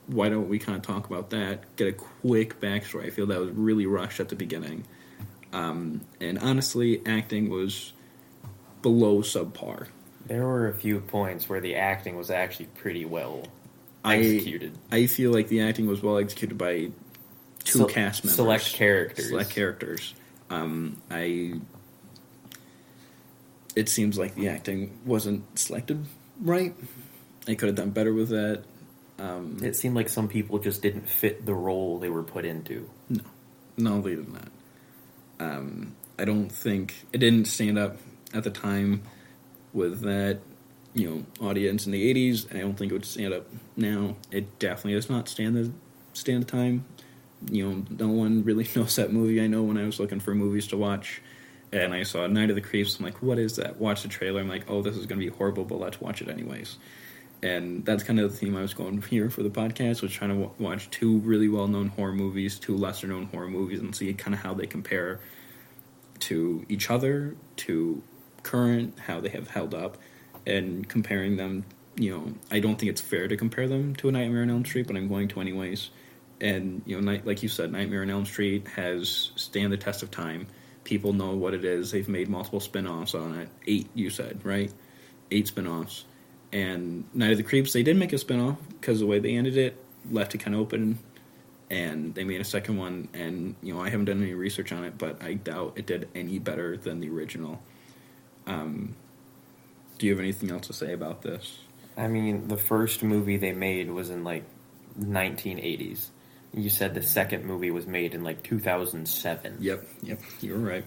why 0.06 0.28
don't 0.28 0.48
we 0.48 0.58
kind 0.58 0.76
of 0.76 0.82
talk 0.82 1.06
about 1.06 1.30
that 1.30 1.64
get 1.76 1.88
a 1.88 1.92
quick 1.92 2.60
backstory 2.60 3.06
i 3.06 3.10
feel 3.10 3.26
that 3.26 3.40
was 3.40 3.50
really 3.50 3.86
rushed 3.86 4.20
at 4.20 4.28
the 4.28 4.36
beginning 4.36 4.84
Um, 5.52 6.02
and 6.20 6.38
honestly, 6.38 7.00
acting 7.06 7.48
was 7.48 7.92
below 8.82 9.22
subpar. 9.22 9.86
There 10.26 10.44
were 10.44 10.68
a 10.68 10.74
few 10.74 11.00
points 11.00 11.48
where 11.48 11.60
the 11.60 11.76
acting 11.76 12.16
was 12.16 12.30
actually 12.30 12.66
pretty 12.74 13.04
well 13.06 13.44
I- 14.04 14.16
executed. 14.18 14.76
I 14.92 15.06
feel 15.06 15.32
like 15.32 15.48
the 15.48 15.62
acting 15.62 15.86
was 15.86 16.02
well 16.02 16.18
executed 16.18 16.58
by 16.58 16.90
two 17.64 17.86
cast 17.86 18.24
members, 18.24 18.36
select 18.36 18.74
characters. 18.74 19.28
select 19.28 19.50
characters. 19.50 20.14
Um, 20.50 21.00
I. 21.10 21.60
It 23.74 23.88
seems 23.90 24.16
like 24.16 24.34
the 24.34 24.48
acting 24.48 24.98
wasn't 25.04 25.58
selected 25.58 26.06
right. 26.40 26.74
I 27.48 27.54
could 27.54 27.68
have 27.68 27.76
done 27.76 27.90
better 27.90 28.12
with 28.12 28.30
that. 28.30 28.64
Um, 29.18 29.58
It 29.62 29.76
seemed 29.76 29.94
like 29.94 30.08
some 30.08 30.28
people 30.28 30.58
just 30.58 30.82
didn't 30.82 31.08
fit 31.08 31.46
the 31.46 31.54
role 31.54 31.98
they 31.98 32.08
were 32.08 32.22
put 32.22 32.44
into. 32.44 32.90
No, 33.08 33.22
no, 33.76 34.00
they 34.00 34.14
did 34.16 34.32
not. 34.32 34.48
Um, 35.38 35.94
I 36.18 36.24
don't 36.24 36.50
think 36.50 37.06
it 37.12 37.18
didn't 37.18 37.46
stand 37.46 37.78
up 37.78 37.98
at 38.34 38.44
the 38.44 38.50
time 38.50 39.02
with 39.72 40.00
that, 40.02 40.40
you 40.94 41.08
know, 41.40 41.46
audience 41.46 41.86
in 41.86 41.92
the 41.92 42.12
'80s, 42.12 42.48
and 42.50 42.58
I 42.58 42.62
don't 42.62 42.74
think 42.74 42.90
it 42.90 42.94
would 42.94 43.04
stand 43.04 43.32
up 43.32 43.46
now. 43.76 44.16
It 44.30 44.58
definitely 44.58 44.94
does 44.94 45.10
not 45.10 45.28
stand 45.28 45.56
the 45.56 45.70
stand 46.14 46.42
the 46.42 46.50
time. 46.50 46.84
You 47.50 47.68
know, 47.68 47.84
no 47.98 48.08
one 48.08 48.44
really 48.44 48.68
knows 48.76 48.96
that 48.96 49.12
movie. 49.12 49.40
I 49.40 49.46
know 49.46 49.62
when 49.62 49.78
I 49.78 49.84
was 49.84 50.00
looking 50.00 50.20
for 50.20 50.34
movies 50.34 50.66
to 50.68 50.76
watch, 50.76 51.22
and 51.72 51.92
I 51.94 52.02
saw 52.02 52.26
Night 52.26 52.50
of 52.50 52.56
the 52.56 52.62
Creeps. 52.62 52.98
I'm 52.98 53.04
like, 53.04 53.22
what 53.22 53.38
is 53.38 53.56
that? 53.56 53.78
Watch 53.78 54.02
the 54.02 54.08
trailer. 54.08 54.40
I'm 54.40 54.48
like, 54.48 54.64
oh, 54.68 54.82
this 54.82 54.96
is 54.96 55.06
going 55.06 55.20
to 55.20 55.26
be 55.26 55.36
horrible, 55.36 55.64
but 55.64 55.80
let's 55.80 56.00
watch 56.00 56.22
it 56.22 56.28
anyways. 56.28 56.78
And 57.42 57.84
that's 57.84 58.02
kind 58.02 58.18
of 58.18 58.30
the 58.30 58.36
theme 58.36 58.56
I 58.56 58.62
was 58.62 58.74
going 58.74 59.00
here 59.10 59.30
for 59.30 59.42
the 59.42 59.50
podcast. 59.50 60.02
Was 60.02 60.12
trying 60.12 60.30
to 60.30 60.42
w- 60.42 60.54
watch 60.58 60.90
two 60.90 61.18
really 61.18 61.48
well 61.48 61.68
known 61.68 61.88
horror 61.88 62.12
movies, 62.12 62.58
two 62.58 62.76
lesser 62.76 63.06
known 63.06 63.26
horror 63.26 63.48
movies, 63.48 63.80
and 63.80 63.94
see 63.94 64.12
kind 64.14 64.34
of 64.34 64.40
how 64.40 64.54
they 64.54 64.66
compare 64.66 65.20
to 66.20 66.64
each 66.68 66.90
other, 66.90 67.36
to 67.56 68.02
current, 68.42 68.98
how 69.00 69.20
they 69.20 69.28
have 69.28 69.48
held 69.48 69.74
up, 69.74 69.98
and 70.46 70.88
comparing 70.88 71.36
them. 71.36 71.64
You 71.98 72.10
know, 72.10 72.34
I 72.50 72.60
don't 72.60 72.78
think 72.78 72.90
it's 72.90 73.00
fair 73.00 73.26
to 73.26 73.36
compare 73.36 73.66
them 73.68 73.96
to 73.96 74.08
a 74.08 74.12
Nightmare 74.12 74.42
on 74.42 74.50
Elm 74.50 74.64
Street, 74.64 74.86
but 74.86 74.96
I'm 74.96 75.08
going 75.08 75.28
to 75.28 75.40
anyways. 75.40 75.90
And 76.40 76.82
you 76.84 77.00
know, 77.00 77.20
like 77.24 77.42
you 77.42 77.48
said, 77.48 77.72
Nightmare 77.72 78.02
on 78.02 78.10
Elm 78.10 78.26
Street 78.26 78.68
has 78.68 79.30
stand 79.36 79.72
the 79.72 79.76
test 79.76 80.02
of 80.02 80.10
time. 80.10 80.46
People 80.84 81.12
know 81.12 81.34
what 81.34 81.54
it 81.54 81.64
is. 81.64 81.90
They've 81.90 82.08
made 82.08 82.28
multiple 82.28 82.60
spin-offs 82.60 83.14
on 83.14 83.34
it. 83.40 83.48
Eight, 83.66 83.88
you 83.94 84.10
said, 84.10 84.40
right? 84.44 84.72
Eight 85.30 85.48
spin-offs. 85.48 86.04
And 86.52 87.04
Night 87.12 87.32
of 87.32 87.38
the 87.38 87.42
Creeps, 87.42 87.72
they 87.72 87.82
did 87.82 87.96
make 87.96 88.12
a 88.12 88.18
spin-off 88.18 88.58
because 88.68 89.00
the 89.00 89.06
way 89.06 89.18
they 89.18 89.34
ended 89.34 89.56
it 89.56 89.82
left 90.10 90.34
it 90.34 90.38
kind 90.38 90.54
of 90.54 90.60
open 90.60 90.98
and 91.68 92.14
they 92.14 92.22
made 92.22 92.40
a 92.40 92.44
second 92.44 92.76
one 92.76 93.08
and 93.12 93.56
you 93.60 93.74
know 93.74 93.80
i 93.80 93.88
haven't 93.88 94.04
done 94.04 94.22
any 94.22 94.34
research 94.34 94.70
on 94.70 94.84
it 94.84 94.96
but 94.96 95.20
i 95.20 95.34
doubt 95.34 95.72
it 95.74 95.84
did 95.84 96.08
any 96.14 96.38
better 96.38 96.76
than 96.76 97.00
the 97.00 97.10
original 97.10 97.60
um, 98.46 98.94
do 99.98 100.06
you 100.06 100.12
have 100.12 100.20
anything 100.20 100.52
else 100.52 100.68
to 100.68 100.72
say 100.72 100.92
about 100.92 101.22
this 101.22 101.58
I 101.96 102.08
mean, 102.08 102.48
the 102.48 102.56
first 102.56 103.02
movie 103.02 103.38
they 103.38 103.52
made 103.52 103.90
was 103.90 104.10
in 104.10 104.22
like 104.22 104.44
1980s. 105.00 106.08
You 106.56 106.70
said 106.70 106.94
the 106.94 107.02
second 107.02 107.44
movie 107.44 107.70
was 107.70 107.86
made 107.86 108.14
in 108.14 108.24
like 108.24 108.42
2007. 108.42 109.56
yep 109.60 109.86
yep 110.02 110.18
you're 110.40 110.56
right 110.58 110.84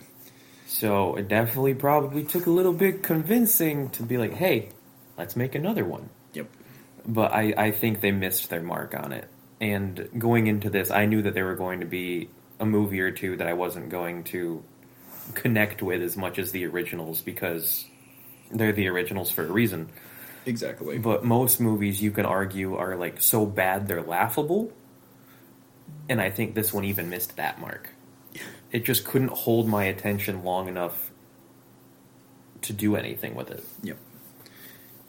So 0.65 1.15
it 1.15 1.27
definitely 1.27 1.75
probably 1.75 2.23
took 2.23 2.45
a 2.47 2.51
little 2.51 2.73
bit 2.73 3.03
convincing 3.03 3.89
to 3.91 4.03
be 4.03 4.17
like, 4.17 4.33
hey, 4.33 4.69
let's 5.17 5.35
make 5.35 5.55
another 5.55 5.85
one. 5.85 6.09
yep 6.33 6.47
But 7.05 7.31
I, 7.33 7.53
I 7.57 7.71
think 7.71 8.01
they 8.01 8.11
missed 8.11 8.49
their 8.49 8.61
mark 8.61 8.93
on 8.95 9.13
it. 9.13 9.27
And 9.61 10.09
going 10.17 10.47
into 10.47 10.69
this, 10.69 10.89
I 10.91 11.05
knew 11.05 11.21
that 11.23 11.33
there 11.33 11.45
were 11.45 11.55
going 11.55 11.81
to 11.81 11.85
be 11.85 12.29
a 12.59 12.65
movie 12.65 12.99
or 13.01 13.11
two 13.11 13.35
that 13.37 13.47
I 13.47 13.53
wasn't 13.53 13.89
going 13.89 14.23
to 14.25 14.63
connect 15.33 15.81
with 15.81 16.01
as 16.01 16.15
much 16.17 16.39
as 16.39 16.51
the 16.51 16.65
originals 16.65 17.21
because 17.21 17.85
they're 18.51 18.71
the 18.73 18.87
originals 18.87 19.29
for 19.31 19.43
a 19.45 19.51
reason. 19.51 19.89
exactly 20.45 20.97
But 20.97 21.23
most 21.23 21.59
movies 21.59 22.01
you 22.01 22.11
can 22.11 22.25
argue 22.25 22.75
are 22.75 22.95
like 22.95 23.21
so 23.21 23.45
bad 23.45 23.87
they're 23.87 24.01
laughable. 24.01 24.71
And 26.07 26.19
I 26.19 26.29
think 26.29 26.55
this 26.55 26.73
one 26.73 26.85
even 26.85 27.09
missed 27.09 27.35
that 27.37 27.59
mark. 27.59 27.89
It 28.71 28.85
just 28.85 29.05
couldn't 29.05 29.31
hold 29.31 29.67
my 29.67 29.85
attention 29.85 30.43
long 30.43 30.67
enough 30.67 31.11
to 32.61 32.73
do 32.73 32.95
anything 32.95 33.35
with 33.35 33.49
it. 33.51 33.63
Yep. 33.83 33.97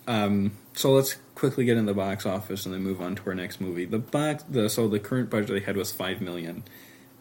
Um, 0.07 0.53
so 0.73 0.93
let's 0.93 1.17
quickly 1.35 1.65
get 1.65 1.77
in 1.77 1.87
the 1.87 1.95
box 1.95 2.27
office 2.27 2.65
and 2.65 2.75
then 2.75 2.83
move 2.83 3.01
on 3.01 3.17
to 3.17 3.23
our 3.27 3.35
next 3.35 3.61
movie. 3.61 3.85
The 3.85 3.99
box, 3.99 4.43
the 4.49 4.69
so 4.69 4.89
the 4.89 4.99
current 4.99 5.31
budget 5.31 5.49
they 5.51 5.61
had 5.61 5.77
was 5.77 5.93
five 5.93 6.21
million, 6.21 6.65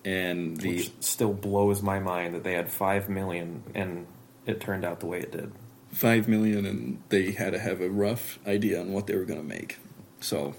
and 0.06 0.58
the 0.58 0.78
Which 0.78 0.92
still 1.02 1.34
blows 1.34 1.82
my 1.82 2.00
mind 2.00 2.36
that 2.36 2.44
they 2.44 2.54
had 2.54 2.72
five 2.72 3.10
million 3.10 3.64
and 3.76 4.08
it 4.46 4.60
turned 4.62 4.86
out 4.86 5.02
the 5.02 5.06
way 5.06 5.20
it 5.20 5.32
did. 5.32 5.52
five 5.92 6.28
million, 6.28 6.66
and 6.66 7.04
they 7.10 7.32
had 7.32 7.54
to 7.54 7.60
have 7.60 7.82
a 7.82 7.90
rough 7.90 8.40
idea 8.48 8.80
on 8.80 8.92
what 8.94 9.08
they 9.08 9.16
were 9.16 9.26
going 9.26 9.42
to 9.42 9.48
make. 9.48 9.78
So, 10.22 10.56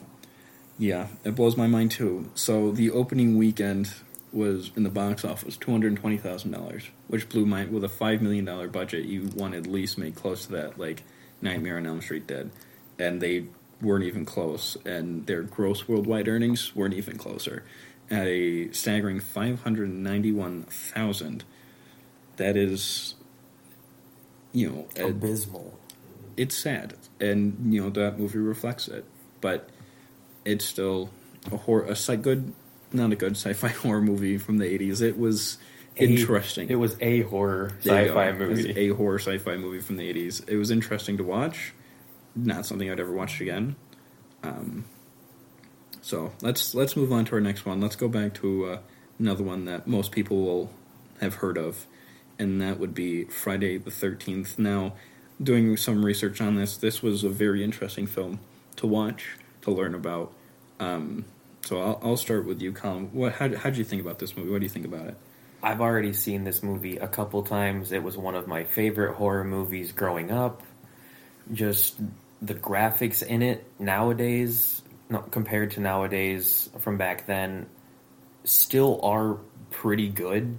yeah, 0.80 1.08
it 1.24 1.34
blows 1.34 1.56
my 1.58 1.66
mind 1.66 1.90
too. 1.90 2.30
So 2.34 2.72
the 2.72 2.90
opening 2.90 3.36
weekend 3.36 3.92
was 4.32 4.70
in 4.76 4.82
the 4.82 4.90
box 4.90 5.24
office 5.24 5.56
two 5.56 5.70
hundred 5.70 5.94
twenty 5.96 6.16
thousand 6.16 6.52
dollars, 6.52 6.84
which 7.06 7.28
blew 7.28 7.44
my 7.44 7.66
with 7.66 7.84
a 7.84 7.88
five 7.88 8.22
million 8.22 8.46
dollar 8.46 8.66
budget. 8.66 9.04
You 9.04 9.28
want 9.36 9.52
to 9.52 9.58
at 9.58 9.66
least 9.66 9.98
make 9.98 10.14
close 10.14 10.46
to 10.46 10.52
that, 10.52 10.78
like 10.78 11.02
Nightmare 11.42 11.76
on 11.76 11.86
Elm 11.86 12.00
Street 12.00 12.26
did, 12.26 12.50
and 12.98 13.20
they 13.20 13.44
weren't 13.82 14.04
even 14.04 14.24
close. 14.24 14.76
And 14.86 15.26
their 15.26 15.42
gross 15.42 15.86
worldwide 15.86 16.28
earnings 16.28 16.74
weren't 16.74 16.94
even 16.94 17.18
closer, 17.18 17.62
at 18.10 18.26
a 18.26 18.72
staggering 18.72 19.20
five 19.20 19.62
hundred 19.62 19.90
ninety 19.90 20.32
one 20.32 20.62
thousand. 20.62 21.44
That 22.36 22.56
is, 22.56 23.16
you 24.52 24.70
know, 24.70 24.88
Abysmal. 25.04 25.78
it's 26.38 26.56
sad, 26.56 26.94
and 27.20 27.74
you 27.74 27.82
know 27.82 27.90
that 27.90 28.18
movie 28.18 28.38
reflects 28.38 28.88
it. 28.88 29.04
But 29.42 29.68
it's 30.44 30.64
still 30.64 31.10
a 31.50 31.56
horror, 31.56 31.84
a 31.84 31.90
sci- 31.92 32.16
good, 32.16 32.52
not 32.92 33.12
a 33.12 33.16
good 33.16 33.32
sci-fi 33.36 33.68
horror 33.82 34.00
movie 34.00 34.38
from 34.38 34.58
the 34.58 34.64
'80s. 34.66 35.00
It 35.02 35.18
was 35.18 35.58
A- 35.96 36.04
interesting. 36.04 36.68
It 36.70 36.76
was 36.76 36.96
a 37.00 37.22
horror 37.22 37.72
There 37.82 38.06
sci-fi 38.06 38.32
go. 38.32 38.44
It 38.44 38.48
was 38.48 38.66
movie. 38.66 38.80
a 38.90 38.94
horror 38.94 39.18
sci-fi 39.18 39.56
movie 39.56 39.80
from 39.80 39.96
the 39.96 40.12
'80s. 40.12 40.48
It 40.48 40.56
was 40.56 40.70
interesting 40.70 41.16
to 41.18 41.24
watch. 41.24 41.72
Not 42.36 42.64
something 42.66 42.90
I'd 42.90 43.00
ever 43.00 43.12
watch 43.12 43.40
again. 43.40 43.76
Um, 44.42 44.84
so 46.02 46.32
let's 46.42 46.74
let's 46.74 46.96
move 46.96 47.12
on 47.12 47.24
to 47.26 47.32
our 47.34 47.40
next 47.40 47.66
one. 47.66 47.80
Let's 47.80 47.96
go 47.96 48.08
back 48.08 48.34
to 48.34 48.64
uh, 48.66 48.78
another 49.18 49.44
one 49.44 49.64
that 49.66 49.86
most 49.86 50.12
people 50.12 50.42
will 50.42 50.70
have 51.20 51.34
heard 51.36 51.58
of, 51.58 51.86
and 52.38 52.60
that 52.60 52.78
would 52.78 52.94
be 52.94 53.24
Friday 53.24 53.76
the 53.78 53.90
Thirteenth. 53.90 54.58
Now, 54.58 54.94
doing 55.42 55.76
some 55.76 56.04
research 56.04 56.40
on 56.40 56.54
this, 56.56 56.76
this 56.76 57.02
was 57.02 57.24
a 57.24 57.28
very 57.28 57.62
interesting 57.62 58.06
film 58.06 58.40
to 58.76 58.86
watch 58.86 59.36
to 59.62 59.70
learn 59.70 59.94
about. 59.94 60.32
Um, 60.78 61.24
so 61.62 61.80
I'll, 61.80 62.00
I'll 62.02 62.16
start 62.16 62.46
with 62.46 62.62
you, 62.62 62.72
Colin. 62.72 63.10
What 63.12 63.34
how 63.34 63.48
did 63.48 63.76
you 63.76 63.84
think 63.84 64.02
about 64.02 64.18
this 64.18 64.36
movie? 64.36 64.50
What 64.50 64.60
do 64.60 64.64
you 64.64 64.70
think 64.70 64.86
about 64.86 65.06
it? 65.06 65.16
I've 65.62 65.80
already 65.80 66.14
seen 66.14 66.44
this 66.44 66.62
movie 66.62 66.96
a 66.96 67.08
couple 67.08 67.42
times. 67.42 67.92
It 67.92 68.02
was 68.02 68.16
one 68.16 68.34
of 68.34 68.46
my 68.46 68.64
favorite 68.64 69.14
horror 69.14 69.44
movies 69.44 69.92
growing 69.92 70.30
up. 70.30 70.62
Just 71.52 72.00
the 72.40 72.54
graphics 72.54 73.22
in 73.22 73.42
it 73.42 73.66
nowadays, 73.78 74.80
not 75.10 75.30
compared 75.30 75.72
to 75.72 75.80
nowadays 75.80 76.70
from 76.78 76.96
back 76.96 77.26
then, 77.26 77.66
still 78.44 79.00
are 79.02 79.38
pretty 79.70 80.08
good. 80.08 80.58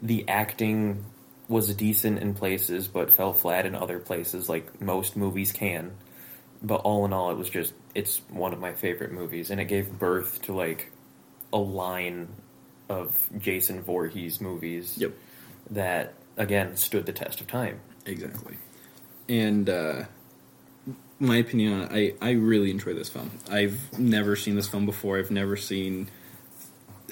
The 0.00 0.26
acting 0.28 1.04
was 1.48 1.74
decent 1.74 2.20
in 2.20 2.32
places, 2.32 2.88
but 2.88 3.10
fell 3.10 3.34
flat 3.34 3.66
in 3.66 3.74
other 3.74 3.98
places, 3.98 4.48
like 4.48 4.80
most 4.80 5.16
movies 5.16 5.52
can. 5.52 5.92
But 6.62 6.82
all 6.82 7.04
in 7.06 7.12
all, 7.12 7.30
it 7.30 7.36
was 7.38 7.48
just, 7.48 7.72
it's 7.94 8.20
one 8.28 8.52
of 8.52 8.58
my 8.60 8.72
favorite 8.72 9.12
movies, 9.12 9.50
and 9.50 9.60
it 9.60 9.64
gave 9.64 9.98
birth 9.98 10.42
to 10.42 10.52
like 10.52 10.92
a 11.52 11.58
line 11.58 12.28
of 12.88 13.28
Jason 13.38 13.82
Voorhees 13.82 14.40
movies 14.40 14.96
Yep. 14.98 15.12
that 15.70 16.14
again 16.36 16.76
stood 16.76 17.06
the 17.06 17.12
test 17.12 17.40
of 17.40 17.46
time. 17.46 17.80
Exactly. 18.04 18.56
And 19.28 19.70
uh, 19.70 20.04
my 21.18 21.36
opinion 21.36 21.72
on 21.72 21.82
it, 21.94 22.16
I, 22.20 22.28
I 22.28 22.30
really 22.32 22.70
enjoy 22.70 22.94
this 22.94 23.08
film. 23.08 23.30
I've 23.50 23.98
never 23.98 24.36
seen 24.36 24.56
this 24.56 24.68
film 24.68 24.86
before. 24.86 25.18
I've 25.18 25.30
never 25.30 25.56
seen 25.56 26.10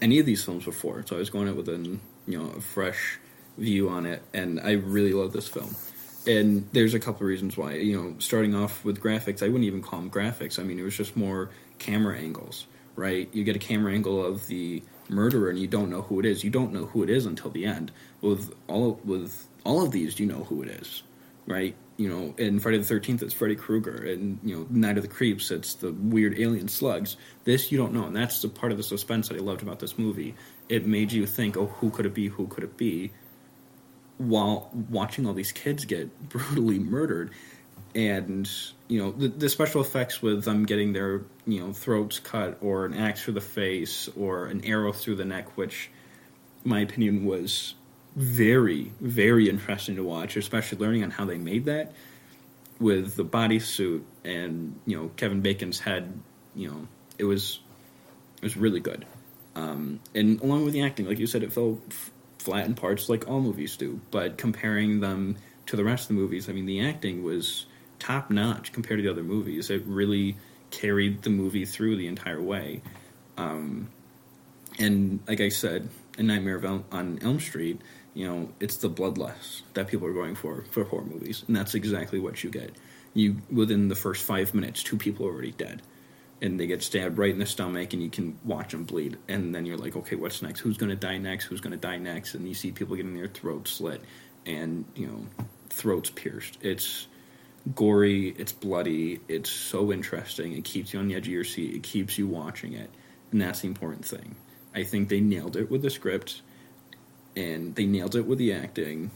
any 0.02 0.18
of 0.18 0.26
these 0.26 0.44
films 0.44 0.64
before. 0.64 1.04
So 1.06 1.16
I 1.16 1.18
was 1.18 1.30
going 1.30 1.48
out 1.48 1.56
with 1.56 1.68
an 1.68 2.00
you 2.26 2.38
know 2.38 2.50
a 2.50 2.60
fresh 2.60 3.18
view 3.56 3.88
on 3.88 4.06
it, 4.06 4.22
and 4.34 4.60
I 4.60 4.72
really 4.72 5.12
love 5.12 5.32
this 5.32 5.48
film. 5.48 5.74
And 6.28 6.68
there's 6.72 6.92
a 6.92 7.00
couple 7.00 7.22
of 7.22 7.28
reasons 7.28 7.56
why. 7.56 7.74
You 7.76 7.96
know, 7.96 8.14
starting 8.18 8.54
off 8.54 8.84
with 8.84 9.00
graphics, 9.00 9.42
I 9.42 9.46
wouldn't 9.46 9.64
even 9.64 9.80
call 9.82 9.98
them 10.00 10.10
graphics. 10.10 10.58
I 10.58 10.62
mean, 10.62 10.78
it 10.78 10.82
was 10.82 10.96
just 10.96 11.16
more 11.16 11.50
camera 11.78 12.18
angles, 12.18 12.66
right? 12.96 13.28
You 13.32 13.44
get 13.44 13.56
a 13.56 13.58
camera 13.58 13.94
angle 13.94 14.24
of 14.24 14.46
the 14.46 14.82
murderer, 15.08 15.48
and 15.48 15.58
you 15.58 15.66
don't 15.66 15.88
know 15.88 16.02
who 16.02 16.20
it 16.20 16.26
is. 16.26 16.44
You 16.44 16.50
don't 16.50 16.72
know 16.72 16.84
who 16.84 17.02
it 17.02 17.08
is 17.08 17.24
until 17.24 17.50
the 17.50 17.64
end. 17.64 17.90
With 18.20 18.52
all 18.68 19.00
with 19.04 19.48
all 19.64 19.82
of 19.82 19.90
these, 19.90 20.20
you 20.20 20.26
know 20.26 20.44
who 20.44 20.62
it 20.62 20.68
is, 20.68 21.02
right? 21.46 21.74
You 21.96 22.08
know, 22.10 22.34
in 22.36 22.60
Friday 22.60 22.76
the 22.76 22.84
Thirteenth, 22.84 23.22
it's 23.22 23.32
Freddy 23.32 23.56
Krueger, 23.56 24.04
and 24.04 24.38
you 24.44 24.54
know, 24.54 24.66
Night 24.68 24.98
of 24.98 25.02
the 25.02 25.08
Creeps, 25.08 25.50
it's 25.50 25.74
the 25.74 25.92
weird 25.92 26.38
alien 26.38 26.68
slugs. 26.68 27.16
This 27.44 27.72
you 27.72 27.78
don't 27.78 27.94
know, 27.94 28.04
and 28.04 28.14
that's 28.14 28.42
the 28.42 28.48
part 28.48 28.70
of 28.70 28.76
the 28.76 28.84
suspense 28.84 29.28
that 29.28 29.36
I 29.38 29.40
loved 29.40 29.62
about 29.62 29.80
this 29.80 29.98
movie. 29.98 30.34
It 30.68 30.84
made 30.84 31.10
you 31.10 31.24
think, 31.26 31.56
oh, 31.56 31.66
who 31.66 31.88
could 31.90 32.04
it 32.04 32.12
be? 32.12 32.28
Who 32.28 32.46
could 32.48 32.64
it 32.64 32.76
be? 32.76 33.12
While 34.18 34.70
watching 34.90 35.26
all 35.26 35.32
these 35.32 35.52
kids 35.52 35.84
get 35.84 36.28
brutally 36.28 36.78
murdered, 36.78 37.30
and 37.94 38.50
you 38.88 39.02
know 39.02 39.12
the, 39.12 39.28
the 39.28 39.48
special 39.48 39.80
effects 39.80 40.20
with 40.20 40.44
them 40.44 40.66
getting 40.66 40.92
their 40.92 41.22
you 41.46 41.60
know 41.60 41.72
throats 41.72 42.18
cut 42.18 42.58
or 42.60 42.84
an 42.84 42.94
axe 42.94 43.22
through 43.22 43.34
the 43.34 43.40
face 43.40 44.08
or 44.16 44.46
an 44.46 44.64
arrow 44.64 44.92
through 44.92 45.16
the 45.16 45.24
neck, 45.24 45.56
which 45.56 45.90
my 46.64 46.80
opinion 46.80 47.24
was 47.24 47.74
very 48.16 48.92
very 49.00 49.48
interesting 49.48 49.96
to 49.96 50.02
watch, 50.02 50.36
especially 50.36 50.78
learning 50.78 51.04
on 51.04 51.10
how 51.10 51.24
they 51.24 51.38
made 51.38 51.64
that 51.66 51.92
with 52.80 53.16
the 53.16 53.24
bodysuit 53.24 54.02
and 54.24 54.78
you 54.86 54.96
know 54.96 55.10
Kevin 55.16 55.40
Bacon's 55.40 55.80
head. 55.80 56.20
You 56.54 56.68
know 56.68 56.88
it 57.18 57.24
was 57.24 57.60
it 58.36 58.42
was 58.42 58.56
really 58.56 58.80
good, 58.80 59.06
um, 59.54 60.00
and 60.14 60.40
along 60.40 60.64
with 60.64 60.74
the 60.74 60.82
acting, 60.82 61.06
like 61.06 61.18
you 61.18 61.26
said, 61.26 61.42
it 61.42 61.52
fell 61.52 61.78
f- 61.88 62.10
flat 62.38 62.66
in 62.66 62.74
parts 62.74 63.08
like 63.08 63.28
all 63.28 63.40
movies 63.40 63.76
do. 63.76 64.00
But 64.10 64.38
comparing 64.38 65.00
them 65.00 65.36
to 65.66 65.76
the 65.76 65.84
rest 65.84 66.04
of 66.04 66.16
the 66.16 66.20
movies, 66.22 66.48
I 66.48 66.52
mean, 66.52 66.66
the 66.66 66.80
acting 66.86 67.22
was 67.22 67.66
top 67.98 68.30
notch 68.30 68.72
compared 68.72 68.98
to 68.98 69.02
the 69.02 69.10
other 69.10 69.22
movies. 69.22 69.70
It 69.70 69.82
really 69.86 70.36
carried 70.70 71.22
the 71.22 71.30
movie 71.30 71.64
through 71.64 71.96
the 71.96 72.06
entire 72.06 72.40
way. 72.40 72.82
Um, 73.36 73.88
and 74.78 75.20
like 75.26 75.40
I 75.40 75.48
said, 75.48 75.88
A 76.18 76.22
Nightmare 76.22 76.64
El- 76.64 76.84
on 76.92 77.18
Elm 77.22 77.40
Street, 77.40 77.80
you 78.14 78.26
know, 78.26 78.50
it's 78.60 78.76
the 78.78 78.90
bloodlust 78.90 79.62
that 79.74 79.88
people 79.88 80.06
are 80.06 80.12
going 80.12 80.34
for 80.34 80.64
for 80.70 80.84
horror 80.84 81.04
movies, 81.04 81.44
and 81.46 81.56
that's 81.56 81.74
exactly 81.74 82.18
what 82.18 82.42
you 82.42 82.50
get. 82.50 82.74
You 83.14 83.36
within 83.50 83.88
the 83.88 83.94
first 83.94 84.24
five 84.24 84.54
minutes, 84.54 84.82
two 84.82 84.96
people 84.96 85.26
are 85.26 85.30
already 85.30 85.52
dead, 85.52 85.82
and 86.40 86.58
they 86.58 86.66
get 86.66 86.82
stabbed 86.82 87.18
right 87.18 87.32
in 87.32 87.38
the 87.38 87.46
stomach, 87.46 87.92
and 87.92 88.02
you 88.02 88.10
can 88.10 88.38
watch 88.44 88.72
them 88.72 88.84
bleed. 88.84 89.18
And 89.28 89.54
then 89.54 89.66
you're 89.66 89.76
like, 89.76 89.96
okay, 89.96 90.16
what's 90.16 90.42
next? 90.42 90.60
Who's 90.60 90.76
going 90.76 90.90
to 90.90 90.96
die 90.96 91.18
next? 91.18 91.46
Who's 91.46 91.60
going 91.60 91.72
to 91.72 91.76
die 91.76 91.98
next? 91.98 92.34
And 92.34 92.46
you 92.46 92.54
see 92.54 92.70
people 92.70 92.96
getting 92.96 93.14
their 93.14 93.28
throats 93.28 93.72
slit, 93.72 94.00
and 94.46 94.84
you 94.94 95.06
know, 95.06 95.26
throats 95.68 96.10
pierced. 96.10 96.58
It's 96.62 97.06
gory, 97.74 98.28
it's 98.38 98.52
bloody, 98.52 99.20
it's 99.28 99.50
so 99.50 99.92
interesting. 99.92 100.52
It 100.52 100.64
keeps 100.64 100.92
you 100.92 101.00
on 101.00 101.08
the 101.08 101.14
edge 101.14 101.26
of 101.26 101.32
your 101.32 101.44
seat. 101.44 101.74
It 101.74 101.82
keeps 101.82 102.18
you 102.18 102.26
watching 102.26 102.72
it, 102.72 102.90
and 103.32 103.40
that's 103.40 103.60
the 103.60 103.68
important 103.68 104.04
thing. 104.04 104.36
I 104.74 104.84
think 104.84 105.08
they 105.08 105.20
nailed 105.20 105.56
it 105.56 105.70
with 105.70 105.82
the 105.82 105.90
script, 105.90 106.42
and 107.36 107.74
they 107.74 107.86
nailed 107.86 108.14
it 108.14 108.26
with 108.26 108.38
the 108.38 108.52
acting, 108.52 109.10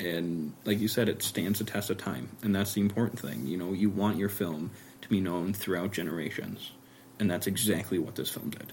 and 0.00 0.52
like 0.64 0.78
you 0.78 0.88
said, 0.88 1.08
it 1.08 1.22
stands 1.22 1.58
the 1.58 1.64
test 1.64 1.90
of 1.90 1.98
time, 1.98 2.28
and 2.42 2.54
that's 2.54 2.74
the 2.74 2.80
important 2.80 3.18
thing. 3.18 3.46
You 3.46 3.56
know, 3.56 3.72
you 3.72 3.90
want 3.90 4.16
your 4.16 4.28
film 4.28 4.70
to 5.08 5.14
be 5.14 5.20
known 5.20 5.52
throughout 5.52 5.92
generations, 5.92 6.72
and 7.18 7.30
that's 7.30 7.46
exactly 7.46 7.98
what 7.98 8.14
this 8.14 8.30
film 8.30 8.50
did, 8.50 8.72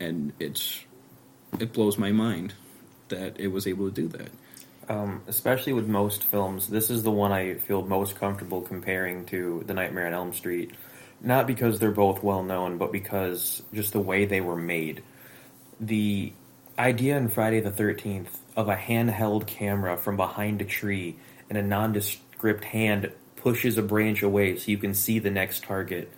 and 0.00 0.32
it's 0.38 0.84
it 1.58 1.72
blows 1.72 1.98
my 1.98 2.12
mind 2.12 2.54
that 3.08 3.38
it 3.38 3.48
was 3.48 3.66
able 3.66 3.90
to 3.90 3.94
do 3.94 4.08
that. 4.08 4.30
Um, 4.88 5.22
especially 5.26 5.72
with 5.72 5.88
most 5.88 6.24
films, 6.24 6.68
this 6.68 6.90
is 6.90 7.02
the 7.02 7.10
one 7.10 7.32
I 7.32 7.54
feel 7.54 7.82
most 7.82 8.16
comfortable 8.16 8.60
comparing 8.60 9.24
to 9.26 9.64
The 9.66 9.72
Nightmare 9.72 10.06
on 10.08 10.14
Elm 10.14 10.32
Street. 10.32 10.72
Not 11.22 11.46
because 11.46 11.78
they're 11.78 11.90
both 11.90 12.22
well 12.22 12.42
known, 12.42 12.76
but 12.76 12.92
because 12.92 13.62
just 13.72 13.92
the 13.92 14.00
way 14.00 14.26
they 14.26 14.42
were 14.42 14.56
made. 14.56 15.02
The 15.80 16.32
idea 16.78 17.16
in 17.16 17.28
Friday 17.28 17.60
the 17.60 17.70
13th 17.70 18.28
of 18.56 18.68
a 18.68 18.76
handheld 18.76 19.46
camera 19.46 19.96
from 19.96 20.16
behind 20.16 20.60
a 20.60 20.64
tree 20.64 21.16
and 21.48 21.56
a 21.56 21.62
nondescript 21.62 22.64
hand 22.64 23.10
pushes 23.44 23.76
a 23.76 23.82
branch 23.82 24.22
away 24.22 24.56
so 24.56 24.70
you 24.70 24.78
can 24.78 24.94
see 24.94 25.18
the 25.18 25.30
next 25.30 25.62
target 25.62 26.10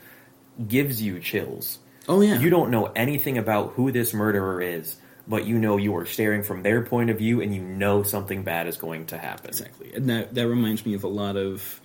gives 0.68 1.02
you 1.02 1.18
chills. 1.18 1.80
Oh 2.08 2.20
yeah, 2.20 2.38
You 2.38 2.50
don't 2.50 2.70
know 2.70 2.86
anything 2.94 3.36
about 3.36 3.72
who 3.72 3.90
this 3.90 4.14
murderer 4.14 4.62
is, 4.62 4.96
but 5.26 5.44
you 5.44 5.58
know 5.58 5.76
you 5.76 5.96
are 5.96 6.06
staring 6.06 6.44
from 6.44 6.62
their 6.62 6.82
point 6.82 7.10
of 7.10 7.18
view 7.18 7.42
and 7.42 7.52
you 7.52 7.60
know 7.60 8.04
something 8.04 8.44
bad 8.44 8.68
is 8.68 8.76
going 8.76 9.06
to 9.06 9.18
happen. 9.18 9.48
Exactly, 9.48 9.92
and 9.92 10.08
that 10.08 10.34
that 10.36 10.46
reminds 10.46 10.86
me 10.86 10.94
of 10.94 11.02
a 11.02 11.08
lot 11.08 11.36
of 11.36 11.80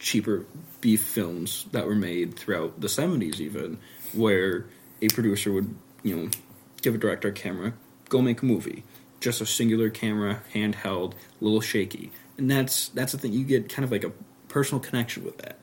cheaper 0.00 0.46
beef 0.80 1.00
films 1.00 1.64
that 1.70 1.86
were 1.86 1.94
made 1.94 2.36
throughout 2.36 2.80
the 2.80 2.88
seventies, 2.88 3.40
even 3.40 3.78
where 4.12 4.66
a 5.00 5.06
producer 5.08 5.52
would 5.52 5.72
you 6.02 6.16
know 6.16 6.30
give 6.82 6.96
a 6.96 6.98
director 6.98 7.28
a 7.28 7.32
camera, 7.32 7.72
go 8.08 8.20
make 8.20 8.42
a 8.42 8.44
movie, 8.44 8.82
just 9.20 9.40
a 9.40 9.46
singular 9.46 9.90
camera, 9.90 10.42
handheld, 10.52 11.12
a 11.12 11.44
little 11.44 11.60
shaky, 11.60 12.10
and 12.36 12.50
that's 12.50 12.88
that's 12.88 13.12
the 13.12 13.18
thing. 13.18 13.32
You 13.32 13.44
get 13.44 13.68
kind 13.68 13.84
of 13.84 13.92
like 13.92 14.02
a 14.02 14.10
personal 14.52 14.80
connection 14.80 15.24
with 15.24 15.38
that. 15.38 15.56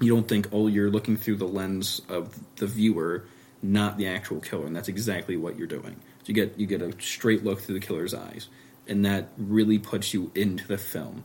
You 0.00 0.12
don't 0.12 0.26
think, 0.28 0.48
oh, 0.52 0.66
you're 0.66 0.90
looking 0.90 1.16
through 1.16 1.36
the 1.36 1.46
lens 1.46 2.02
of 2.08 2.36
the 2.56 2.66
viewer, 2.66 3.24
not 3.62 3.96
the 3.96 4.08
actual 4.08 4.40
killer, 4.40 4.66
and 4.66 4.74
that's 4.74 4.88
exactly 4.88 5.36
what 5.36 5.56
you're 5.56 5.68
doing. 5.68 5.94
So 6.22 6.26
you 6.26 6.34
get 6.34 6.58
you 6.58 6.66
get 6.66 6.82
a 6.82 6.92
straight 7.00 7.44
look 7.44 7.60
through 7.60 7.78
the 7.78 7.86
killer's 7.86 8.12
eyes, 8.12 8.48
and 8.88 9.04
that 9.06 9.28
really 9.38 9.78
puts 9.78 10.12
you 10.12 10.32
into 10.34 10.66
the 10.66 10.78
film. 10.78 11.22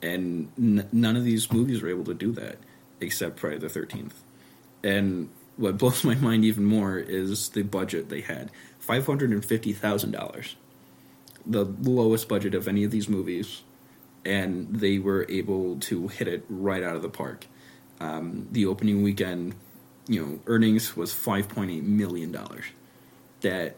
And 0.00 0.50
n- 0.56 0.88
none 0.92 1.16
of 1.16 1.24
these 1.24 1.52
movies 1.52 1.82
are 1.82 1.88
able 1.88 2.04
to 2.04 2.14
do 2.14 2.32
that, 2.32 2.58
except 3.00 3.40
Friday 3.40 3.58
the 3.58 3.68
Thirteenth. 3.68 4.22
And 4.84 5.28
what 5.56 5.78
blows 5.78 6.04
my 6.04 6.14
mind 6.14 6.44
even 6.44 6.64
more 6.64 6.98
is 6.98 7.48
the 7.50 7.62
budget 7.62 8.08
they 8.08 8.20
had 8.20 8.50
five 8.78 9.06
hundred 9.06 9.30
and 9.30 9.44
fifty 9.44 9.72
thousand 9.72 10.12
dollars, 10.12 10.54
the 11.44 11.64
lowest 11.64 12.28
budget 12.28 12.54
of 12.54 12.68
any 12.68 12.84
of 12.84 12.92
these 12.92 13.08
movies, 13.08 13.62
and 14.24 14.74
they 14.74 14.98
were 14.98 15.26
able 15.28 15.78
to 15.80 16.08
hit 16.08 16.28
it 16.28 16.44
right 16.48 16.82
out 16.82 16.96
of 16.96 17.02
the 17.02 17.08
park. 17.08 17.46
Um, 18.00 18.48
the 18.50 18.66
opening 18.66 19.02
weekend, 19.02 19.54
you 20.08 20.24
know, 20.24 20.40
earnings 20.46 20.96
was 20.96 21.12
five 21.12 21.48
point 21.48 21.70
eight 21.70 21.84
million 21.84 22.32
dollars. 22.32 22.64
That 23.42 23.76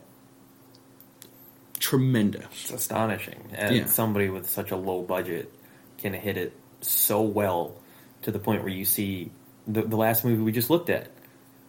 tremendous. 1.78 2.44
It's 2.62 2.72
astonishing. 2.72 3.40
And 3.54 3.76
Yeah. 3.76 3.84
somebody 3.86 4.28
with 4.28 4.48
such 4.48 4.70
a 4.70 4.76
low 4.76 5.02
budget 5.02 5.52
can 5.98 6.12
hit 6.14 6.36
it 6.36 6.52
so 6.80 7.22
well 7.22 7.76
to 8.22 8.30
the 8.30 8.38
point 8.38 8.62
where 8.62 8.72
you 8.72 8.84
see 8.84 9.30
the, 9.66 9.82
the 9.82 9.96
last 9.96 10.24
movie 10.24 10.42
we 10.42 10.52
just 10.52 10.70
looked 10.70 10.90
at, 10.90 11.10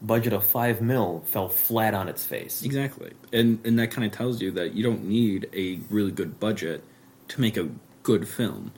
budget 0.01 0.33
of 0.33 0.45
five 0.45 0.81
mil 0.81 1.23
fell 1.27 1.49
flat 1.49 1.93
on 1.93 2.07
its 2.07 2.25
face. 2.25 2.63
Exactly, 2.63 3.11
and 3.33 3.59
and 3.65 3.79
that 3.79 3.91
kind 3.91 4.05
of 4.05 4.11
tells 4.11 4.41
you 4.41 4.51
that 4.51 4.73
you 4.73 4.83
don't 4.83 5.05
need 5.05 5.49
a 5.53 5.79
really 5.89 6.11
good 6.11 6.39
budget 6.39 6.83
to 7.29 7.41
make 7.41 7.57
a 7.57 7.67
good 8.05 8.27
film. 8.29 8.71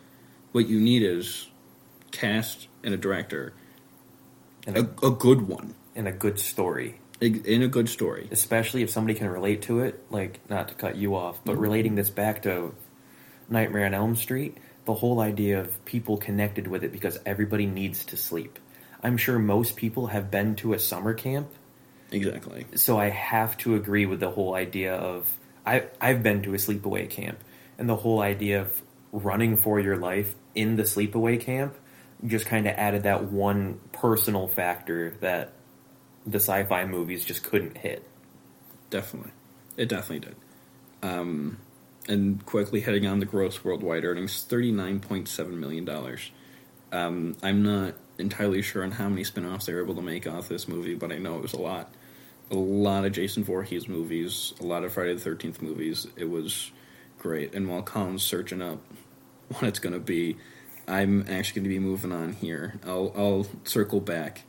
What 0.54 0.68
you 0.68 0.80
need 0.80 1.04
is 1.04 1.48
cast 2.12 2.68
and 2.84 2.94
a 2.94 2.98
director, 2.98 3.54
And 4.66 4.78
a, 4.78 4.90
a, 5.04 5.08
a 5.10 5.12
good 5.12 5.42
one, 5.48 5.76
and 5.96 6.08
a 6.08 6.12
good 6.13 6.40
story. 6.40 7.00
in 7.20 7.62
a 7.63 7.68
good 7.68 7.90
story. 7.90 8.28
Especially 8.32 8.84
if 8.84 8.90
somebody 8.90 9.18
can 9.18 9.28
relate 9.28 9.63
to 9.63 9.82
it, 9.82 10.00
like, 10.10 10.40
not 10.50 10.70
to 10.70 10.76
cut 10.76 10.96
you 10.96 11.16
off, 11.16 11.44
but 11.44 11.58
Mhm. 11.58 11.62
relating 11.62 11.96
this 11.96 12.10
back 12.10 12.42
to 12.44 12.74
Nightmare 13.50 13.86
on 13.86 13.94
Elm 13.94 14.16
Street, 14.16 14.58
the 14.86 14.94
whole 14.94 15.20
idea 15.20 15.60
of 15.60 15.84
people 15.86 16.18
connected 16.18 16.68
with 16.68 16.84
it 16.84 16.92
because 16.92 17.20
everybody 17.26 17.66
needs 17.66 18.06
to 18.06 18.16
sleep. 18.18 18.60
I'm 19.04 19.18
sure 19.18 19.40
most 19.40 19.76
people 19.76 20.08
have 20.08 20.32
been 20.32 20.56
to 20.58 20.74
a 20.74 20.80
summer 20.80 21.13
camp 21.13 21.50
Exactly. 22.12 22.66
so 22.76 22.98
I 22.98 23.10
have 23.10 23.58
to 23.58 23.76
agree 23.76 24.06
with 24.06 24.20
the 24.22 24.32
whole 24.32 24.54
idea 24.56 24.96
of 24.96 25.36
I 25.66 25.84
I've 26.00 26.24
been 26.24 26.42
to 26.44 26.54
a 26.54 26.58
sleepaway 26.58 27.10
camp 27.10 27.40
and 27.78 27.90
the 27.90 27.98
whole 27.98 28.22
idea 28.22 28.62
of 28.62 28.82
running 29.17 29.58
for 29.58 29.80
your 29.80 29.97
life 29.97 30.36
in 30.53 30.75
the 30.75 30.84
sleepaway 30.84 31.39
camp 31.39 31.75
just 32.25 32.45
kind 32.45 32.67
of 32.67 32.73
added 32.75 33.03
that 33.03 33.25
one 33.25 33.80
personal 33.91 34.47
factor 34.47 35.12
that 35.21 35.53
the 36.25 36.39
sci-fi 36.39 36.86
movies 36.86 37.23
just 37.23 37.43
couldn't 37.43 37.77
hit. 37.77 38.03
Definitely, 38.89 39.32
it 39.75 39.88
definitely 39.89 40.27
did. 40.30 40.36
Um, 41.03 41.58
and 42.08 42.45
quickly 42.45 42.82
heading 42.82 43.06
on 43.06 43.19
the 43.19 43.25
gross 43.25 43.63
worldwide 43.63 44.03
earnings, 44.03 44.43
thirty 44.43 44.71
nine 44.71 44.99
point 44.99 45.27
seven 45.27 45.60
million 45.60 45.86
dollars. 45.86 46.32
Um, 46.91 47.36
I'm 47.43 47.63
not 47.63 47.95
entirely 48.17 48.62
sure 48.62 48.84
on 48.84 48.91
how 48.91 49.10
many 49.10 49.23
spin-offs 49.23 49.65
they 49.65 49.73
were 49.73 49.84
able 49.84 49.95
to 49.95 50.01
make 50.01 50.25
off 50.25 50.47
this 50.47 50.67
movie, 50.67 50.95
but 50.95 51.12
I 51.12 51.17
know 51.17 51.36
it 51.36 51.41
was 51.41 51.53
a 51.53 51.62
lot. 51.62 51.93
A 52.49 52.56
lot 52.56 53.03
of 53.03 53.12
Jason 53.12 53.43
Voorhees 53.43 53.89
movies, 53.89 54.53
a 54.62 54.63
lot 54.63 54.86
of 54.86 54.93
Friday 54.93 55.13
the 55.13 55.19
Thirteenth 55.19 55.62
movies. 55.62 56.08
It 56.15 56.30
was 56.30 56.71
great. 57.19 57.53
And 57.53 57.67
while 57.67 57.82
Colin's 57.82 58.23
searching 58.23 58.62
up 58.62 58.80
what 59.50 59.64
it's 59.64 59.80
going 59.80 59.94
to 59.94 60.00
be, 60.00 60.38
I'm 60.88 61.22
actually 61.22 61.62
going 61.62 61.64
to 61.64 61.70
be 61.70 61.80
moving 61.80 62.12
on 62.12 62.34
here. 62.34 62.80
I'll 62.86 63.12
I'll 63.16 63.48
circle 63.64 64.00
back, 64.00 64.44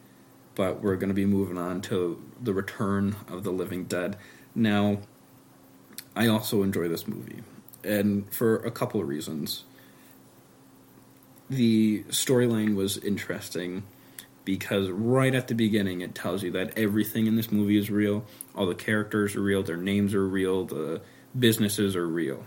but 0.54 0.82
we're 0.82 0.96
going 0.96 1.08
to 1.08 1.14
be 1.14 1.26
moving 1.26 1.58
on 1.58 1.80
to 1.82 2.22
the 2.40 2.52
Return 2.52 3.16
of 3.28 3.44
the 3.44 3.50
Living 3.50 3.84
Dead. 3.84 4.16
Now, 4.54 4.98
I 6.14 6.26
also 6.26 6.62
enjoy 6.62 6.88
this 6.88 7.06
movie, 7.06 7.42
and 7.82 8.32
for 8.32 8.56
a 8.56 8.70
couple 8.70 9.00
of 9.00 9.08
reasons. 9.08 9.64
The 11.50 12.04
storyline 12.10 12.74
was 12.74 12.98
interesting 12.98 13.84
because 14.44 14.90
right 14.90 15.34
at 15.34 15.48
the 15.48 15.54
beginning 15.54 16.02
it 16.02 16.14
tells 16.14 16.42
you 16.42 16.50
that 16.50 16.76
everything 16.76 17.26
in 17.26 17.36
this 17.36 17.50
movie 17.50 17.78
is 17.78 17.90
real. 17.90 18.24
All 18.54 18.66
the 18.66 18.74
characters 18.74 19.34
are 19.34 19.40
real, 19.40 19.62
their 19.62 19.76
names 19.76 20.14
are 20.14 20.26
real, 20.26 20.64
the 20.64 21.00
businesses 21.38 21.96
are 21.96 22.06
real. 22.06 22.44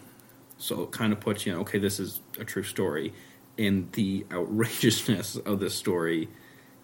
So 0.62 0.84
it 0.84 0.92
kind 0.92 1.12
of 1.12 1.20
puts 1.20 1.46
you, 1.46 1.54
know, 1.54 1.62
okay, 1.62 1.80
this 1.80 2.00
is 2.00 2.22
a 2.40 2.46
true 2.46 2.64
story. 2.64 3.14
And 3.58 3.92
the 3.94 4.26
outrageousness 4.32 5.38
of 5.38 5.60
this 5.60 5.74
story 5.74 6.30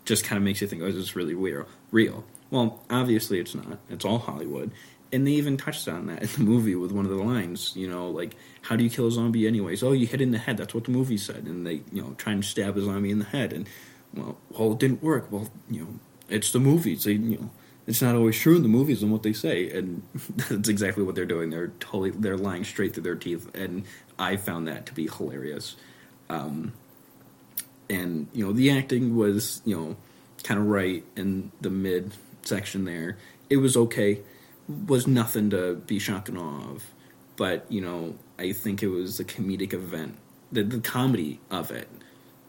just 0.03 0.23
kind 0.23 0.37
of 0.37 0.43
makes 0.43 0.61
you 0.61 0.67
think, 0.67 0.81
oh, 0.81 0.85
this 0.87 0.95
is 0.95 1.15
really 1.15 1.35
real? 1.35 1.65
Real. 1.91 2.25
Well, 2.49 2.81
obviously 2.89 3.39
it's 3.39 3.53
not. 3.53 3.77
It's 3.89 4.03
all 4.03 4.19
Hollywood. 4.19 4.71
And 5.13 5.25
they 5.25 5.31
even 5.31 5.57
touched 5.57 5.87
on 5.87 6.07
that 6.07 6.23
in 6.23 6.29
the 6.29 6.39
movie 6.39 6.75
with 6.75 6.91
one 6.91 7.05
of 7.05 7.11
the 7.11 7.23
lines, 7.23 7.73
you 7.75 7.87
know, 7.87 8.09
like, 8.09 8.35
how 8.63 8.75
do 8.75 8.83
you 8.83 8.89
kill 8.89 9.07
a 9.07 9.11
zombie 9.11 9.47
anyways? 9.47 9.83
Oh, 9.83 9.91
you 9.91 10.07
hit 10.07 10.21
in 10.21 10.31
the 10.31 10.37
head. 10.37 10.57
That's 10.57 10.73
what 10.73 10.85
the 10.85 10.91
movie 10.91 11.17
said. 11.17 11.43
And 11.45 11.65
they, 11.65 11.81
you 11.91 12.01
know, 12.01 12.15
try 12.17 12.33
and 12.33 12.43
stab 12.43 12.75
a 12.77 12.81
zombie 12.81 13.11
in 13.11 13.19
the 13.19 13.25
head. 13.25 13.53
And, 13.53 13.69
well, 14.13 14.37
well, 14.49 14.73
it 14.73 14.79
didn't 14.79 15.03
work. 15.03 15.31
Well, 15.31 15.49
you 15.69 15.81
know, 15.81 15.87
it's 16.29 16.51
the 16.51 16.59
movies. 16.59 17.03
They, 17.03 17.13
you 17.13 17.37
know, 17.37 17.49
it's 17.87 18.01
not 18.01 18.15
always 18.15 18.37
true 18.37 18.57
in 18.57 18.63
the 18.63 18.69
movies 18.69 19.01
and 19.01 19.11
what 19.11 19.23
they 19.23 19.33
say. 19.33 19.71
And 19.71 20.03
that's 20.49 20.69
exactly 20.69 21.03
what 21.03 21.15
they're 21.15 21.25
doing. 21.25 21.49
They're 21.49 21.71
totally, 21.79 22.11
they're 22.11 22.37
lying 22.37 22.65
straight 22.65 22.93
through 22.93 23.03
their 23.03 23.15
teeth. 23.15 23.49
And 23.55 23.85
I 24.19 24.35
found 24.35 24.67
that 24.67 24.85
to 24.87 24.93
be 24.93 25.07
hilarious. 25.07 25.77
Um, 26.29 26.73
and, 27.89 28.27
you 28.33 28.45
know, 28.45 28.51
the 28.51 28.69
acting 28.71 29.15
was, 29.15 29.61
you 29.63 29.75
know, 29.75 29.95
kind 30.43 30.59
of 30.59 30.67
right 30.67 31.03
in 31.15 31.51
the 31.61 31.69
mid 31.69 32.13
section 32.41 32.83
there. 32.83 33.17
It 33.49 33.57
was 33.57 33.77
okay. 33.77 34.19
Was 34.85 35.07
nothing 35.07 35.49
to 35.51 35.75
be 35.75 35.97
shocked 35.97 36.27
and 36.27 36.37
of. 36.37 36.83
But, 37.37 37.65
you 37.69 37.79
know, 37.79 38.15
I 38.37 38.51
think 38.51 38.83
it 38.83 38.89
was 38.89 39.19
a 39.21 39.23
comedic 39.23 39.73
event. 39.73 40.17
The, 40.51 40.63
the 40.63 40.79
comedy 40.79 41.39
of 41.49 41.71
it, 41.71 41.87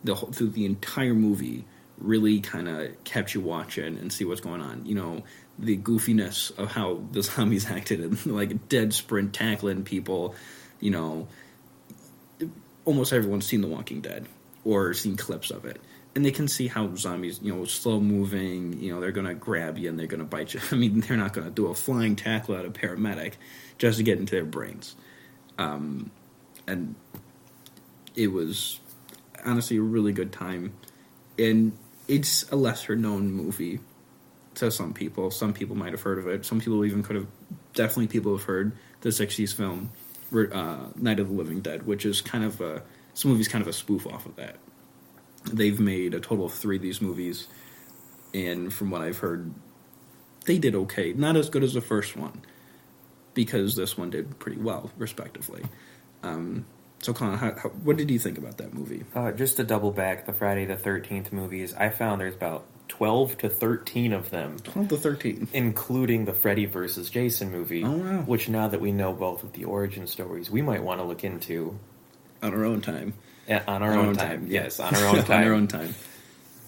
the 0.02 0.16
whole, 0.16 0.32
through 0.32 0.50
the 0.50 0.64
entire 0.64 1.14
movie, 1.14 1.64
really 1.98 2.40
kind 2.40 2.68
of 2.68 3.04
kept 3.04 3.34
you 3.34 3.40
watching 3.40 3.98
and 3.98 4.12
see 4.12 4.24
what's 4.24 4.40
going 4.40 4.60
on. 4.60 4.86
You 4.86 4.94
know, 4.94 5.22
the 5.58 5.76
goofiness 5.76 6.56
of 6.58 6.72
how 6.72 7.02
the 7.12 7.22
zombies 7.22 7.70
acted 7.70 8.00
and 8.00 8.26
like 8.26 8.68
dead 8.68 8.94
sprint 8.94 9.32
tackling 9.32 9.84
people. 9.84 10.34
You 10.80 10.90
know, 10.90 11.28
almost 12.84 13.12
everyone's 13.12 13.46
seen 13.46 13.60
The 13.60 13.68
Walking 13.68 14.00
Dead 14.00 14.26
or 14.64 14.94
seen 14.94 15.16
clips 15.16 15.50
of 15.50 15.64
it 15.64 15.80
and 16.18 16.24
they 16.24 16.32
can 16.32 16.48
see 16.48 16.66
how 16.66 16.92
zombies, 16.96 17.38
you 17.42 17.54
know, 17.54 17.64
slow 17.64 18.00
moving, 18.00 18.80
you 18.80 18.92
know, 18.92 19.00
they're 19.00 19.12
going 19.12 19.28
to 19.28 19.34
grab 19.34 19.78
you 19.78 19.88
and 19.88 19.96
they're 19.96 20.08
going 20.08 20.18
to 20.18 20.26
bite 20.26 20.52
you. 20.52 20.60
I 20.72 20.74
mean, 20.74 20.98
they're 21.00 21.16
not 21.16 21.32
going 21.32 21.46
to 21.46 21.52
do 21.52 21.68
a 21.68 21.74
flying 21.74 22.16
tackle 22.16 22.56
at 22.56 22.64
a 22.64 22.70
paramedic 22.70 23.34
just 23.78 23.98
to 23.98 24.02
get 24.02 24.18
into 24.18 24.34
their 24.34 24.44
brains. 24.44 24.96
Um, 25.58 26.10
and 26.66 26.96
it 28.16 28.28
was 28.32 28.80
honestly 29.44 29.76
a 29.76 29.80
really 29.80 30.12
good 30.12 30.32
time. 30.32 30.72
And 31.38 31.72
it's 32.08 32.50
a 32.50 32.56
lesser 32.56 32.96
known 32.96 33.30
movie 33.30 33.80
to 34.54 34.70
some 34.70 34.92
people. 34.92 35.30
Some 35.30 35.52
people 35.52 35.76
might 35.76 35.92
have 35.92 36.02
heard 36.02 36.18
of 36.18 36.26
it. 36.26 36.44
Some 36.44 36.60
people 36.60 36.84
even 36.84 37.02
could 37.02 37.16
have, 37.16 37.26
definitely 37.74 38.08
people 38.08 38.36
have 38.36 38.44
heard 38.44 38.72
the 39.02 39.10
60s 39.10 39.54
film 39.54 39.92
uh, 40.32 40.88
Night 40.96 41.20
of 41.20 41.28
the 41.28 41.34
Living 41.34 41.60
Dead, 41.60 41.86
which 41.86 42.04
is 42.04 42.20
kind 42.20 42.44
of 42.44 42.60
a, 42.60 42.82
this 43.12 43.24
movie's 43.24 43.48
kind 43.48 43.62
of 43.62 43.68
a 43.68 43.72
spoof 43.72 44.06
off 44.06 44.26
of 44.26 44.34
that 44.36 44.56
they've 45.52 45.78
made 45.78 46.14
a 46.14 46.20
total 46.20 46.46
of 46.46 46.52
three 46.52 46.76
of 46.76 46.82
these 46.82 47.00
movies, 47.00 47.46
and 48.34 48.72
from 48.72 48.90
what 48.90 49.02
I've 49.02 49.18
heard, 49.18 49.52
they 50.46 50.58
did 50.58 50.74
okay. 50.74 51.12
Not 51.12 51.36
as 51.36 51.48
good 51.48 51.62
as 51.62 51.74
the 51.74 51.80
first 51.80 52.16
one, 52.16 52.42
because 53.34 53.76
this 53.76 53.96
one 53.96 54.10
did 54.10 54.38
pretty 54.38 54.58
well, 54.58 54.90
respectively. 54.96 55.62
Um, 56.22 56.66
so, 57.00 57.12
Colin, 57.12 57.38
how, 57.38 57.54
how, 57.54 57.68
what 57.68 57.96
did 57.96 58.10
you 58.10 58.18
think 58.18 58.38
about 58.38 58.58
that 58.58 58.74
movie? 58.74 59.04
Uh, 59.14 59.30
just 59.32 59.56
to 59.56 59.64
double 59.64 59.92
back, 59.92 60.26
the 60.26 60.32
Friday 60.32 60.64
the 60.64 60.76
Thirteenth 60.76 61.32
movies, 61.32 61.74
I 61.74 61.90
found 61.90 62.20
there's 62.20 62.34
about 62.34 62.64
twelve 62.88 63.38
to 63.38 63.48
thirteen 63.48 64.12
of 64.12 64.30
them. 64.30 64.58
Twelve 64.58 64.88
to 64.88 64.96
thirteen, 64.96 65.48
including 65.52 66.24
the 66.24 66.32
Freddy 66.32 66.66
versus 66.66 67.08
Jason 67.08 67.52
movie. 67.52 67.84
Oh 67.84 67.92
wow! 67.92 68.22
Which 68.22 68.48
now 68.48 68.68
that 68.68 68.80
we 68.80 68.90
know 68.90 69.12
both 69.12 69.44
of 69.44 69.52
the 69.52 69.64
origin 69.64 70.06
stories, 70.06 70.50
we 70.50 70.60
might 70.60 70.82
want 70.82 71.00
to 71.00 71.04
look 71.04 71.22
into 71.22 71.78
on 72.42 72.52
our 72.52 72.64
own 72.64 72.80
time. 72.80 73.14
Yeah, 73.46 73.62
on 73.66 73.82
our, 73.82 73.92
on 73.92 73.98
own, 73.98 74.06
own 74.08 74.16
time. 74.16 74.40
time. 74.40 74.46
Yes, 74.48 74.80
on 74.80 74.94
our 74.94 75.06
own 75.06 75.24
time. 75.24 75.40
on 75.40 75.46
our 75.46 75.52
own 75.54 75.68
time. 75.68 75.94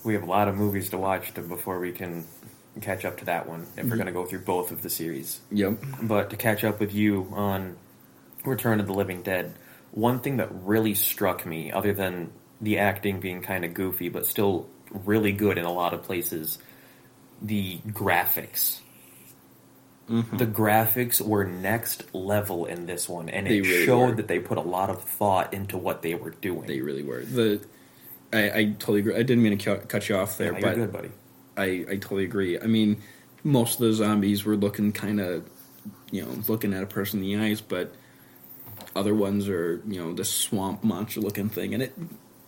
We 0.05 0.14
have 0.14 0.23
a 0.23 0.27
lot 0.27 0.49
of 0.49 0.57
movies 0.57 0.90
to 0.90 0.99
watch 0.99 1.35
to, 1.35 1.43
before 1.43 1.79
we 1.79 1.93
can 1.93 2.25
catch 2.81 3.05
up 3.05 3.19
to 3.19 3.25
that 3.27 3.49
one. 3.49 3.62
If 3.62 3.69
mm-hmm. 3.69 3.90
we're 3.90 3.97
going 3.97 4.07
to 4.07 4.12
go 4.12 4.25
through 4.25 4.43
both 4.43 4.71
of 4.71 4.81
the 4.81 4.88
series. 4.88 5.40
Yep. 5.51 5.75
But 6.03 6.31
to 6.31 6.37
catch 6.37 6.64
up 6.64 6.81
with 6.81 6.95
you 6.95 7.29
on 7.33 7.77
Return 8.45 8.81
of 8.81 8.87
the 8.87 8.95
Living 8.95 9.23
Dead, 9.23 9.53
one 9.92 10.20
thing 10.20 10.37
that 10.38 10.48
really 10.53 10.94
struck 10.94 11.44
me, 11.44 11.72
other 11.72 11.92
than 11.92 12.33
the 12.61 12.79
acting 12.79 13.20
being 13.20 13.42
kind 13.42 13.64
of 13.64 13.74
goofy, 13.74 14.09
but 14.09 14.26
still 14.26 14.68
really 14.90 15.33
good 15.33 15.59
in 15.59 15.64
a 15.64 15.72
lot 15.72 15.94
of 15.94 16.03
places, 16.03 16.59
the 17.40 17.79
graphics. 17.88 18.79
Mm-hmm. 20.09 20.37
The 20.38 20.46
graphics 20.46 21.20
were 21.20 21.44
next 21.44 22.12
level 22.14 22.66
in 22.66 22.87
this 22.87 23.09
one, 23.09 23.29
and 23.29 23.46
it 23.46 23.62
really 23.62 23.87
showed 23.87 24.11
were. 24.11 24.14
that 24.16 24.29
they 24.29 24.40
put 24.40 24.59
a 24.59 24.62
lot 24.62 24.90
of 24.90 25.03
thought 25.05 25.55
into 25.55 25.79
what 25.79 26.03
they 26.03 26.14
were 26.14 26.31
doing. 26.31 26.66
They 26.66 26.81
really 26.81 27.05
were. 27.05 27.24
The 27.24 27.61
I, 28.33 28.50
I 28.50 28.64
totally 28.79 29.00
agree. 29.00 29.14
I 29.14 29.22
didn't 29.22 29.42
mean 29.42 29.59
to 29.59 29.76
cut 29.79 30.09
you 30.09 30.16
off 30.16 30.38
there, 30.38 30.53
yeah, 30.53 30.61
but 30.61 30.74
good, 30.74 30.92
buddy. 30.92 31.11
I, 31.57 31.64
I 31.90 31.96
totally 31.96 32.24
agree. 32.24 32.59
I 32.59 32.66
mean, 32.66 33.03
most 33.44 33.81
of 33.81 33.87
the 33.87 33.92
zombies 33.92 34.44
were 34.44 34.57
looking 34.57 34.92
kind 34.92 35.20
of, 35.20 35.44
you 36.11 36.22
know, 36.22 36.31
looking 36.48 36.72
at 36.74 36.83
a 36.83 36.87
person 36.87 37.22
in 37.22 37.26
the 37.26 37.44
eyes, 37.44 37.61
but 37.61 37.94
other 38.94 39.14
ones 39.14 39.48
are, 39.48 39.83
you 39.87 40.03
know, 40.03 40.12
this 40.12 40.31
swamp 40.31 40.83
monster 40.85 41.20
looking 41.20 41.48
thing, 41.48 41.74
and 41.74 41.83
it 41.83 41.94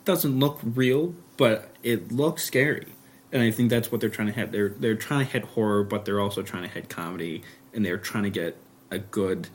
doesn't 0.04 0.38
look 0.38 0.60
real, 0.62 1.14
but 1.36 1.74
it 1.82 2.12
looks 2.12 2.44
scary 2.44 2.86
and 3.32 3.42
I 3.42 3.50
think 3.50 3.70
that's 3.70 3.90
what 3.90 4.00
they're 4.00 4.10
trying 4.10 4.28
to 4.28 4.34
hit. 4.34 4.52
They're 4.52 4.68
they're 4.68 4.94
trying 4.94 5.24
to 5.26 5.32
hit 5.32 5.42
horror, 5.42 5.82
but 5.82 6.04
they're 6.04 6.20
also 6.20 6.42
trying 6.42 6.64
to 6.64 6.68
hit 6.68 6.88
comedy, 6.88 7.42
and 7.72 7.84
they're 7.84 7.96
trying 7.96 8.24
to 8.24 8.30
get 8.30 8.58
a 8.90 8.98
good, 8.98 9.48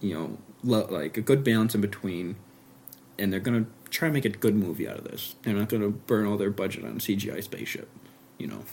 you 0.00 0.14
know, 0.14 0.38
lo- 0.62 0.86
like 0.88 1.16
a 1.16 1.20
good 1.20 1.42
balance 1.42 1.74
in 1.74 1.80
between. 1.80 2.36
And 3.18 3.32
they're 3.32 3.40
gonna 3.40 3.66
try 3.90 4.06
to 4.06 4.14
make 4.14 4.24
a 4.24 4.28
good 4.28 4.54
movie 4.54 4.88
out 4.88 4.98
of 4.98 5.04
this. 5.04 5.34
They're 5.42 5.54
not 5.54 5.68
gonna 5.68 5.88
burn 5.88 6.26
all 6.26 6.36
their 6.36 6.50
budget 6.50 6.84
on 6.84 7.00
CGI 7.00 7.42
spaceship, 7.42 7.88
you 8.38 8.46
know. 8.46 8.64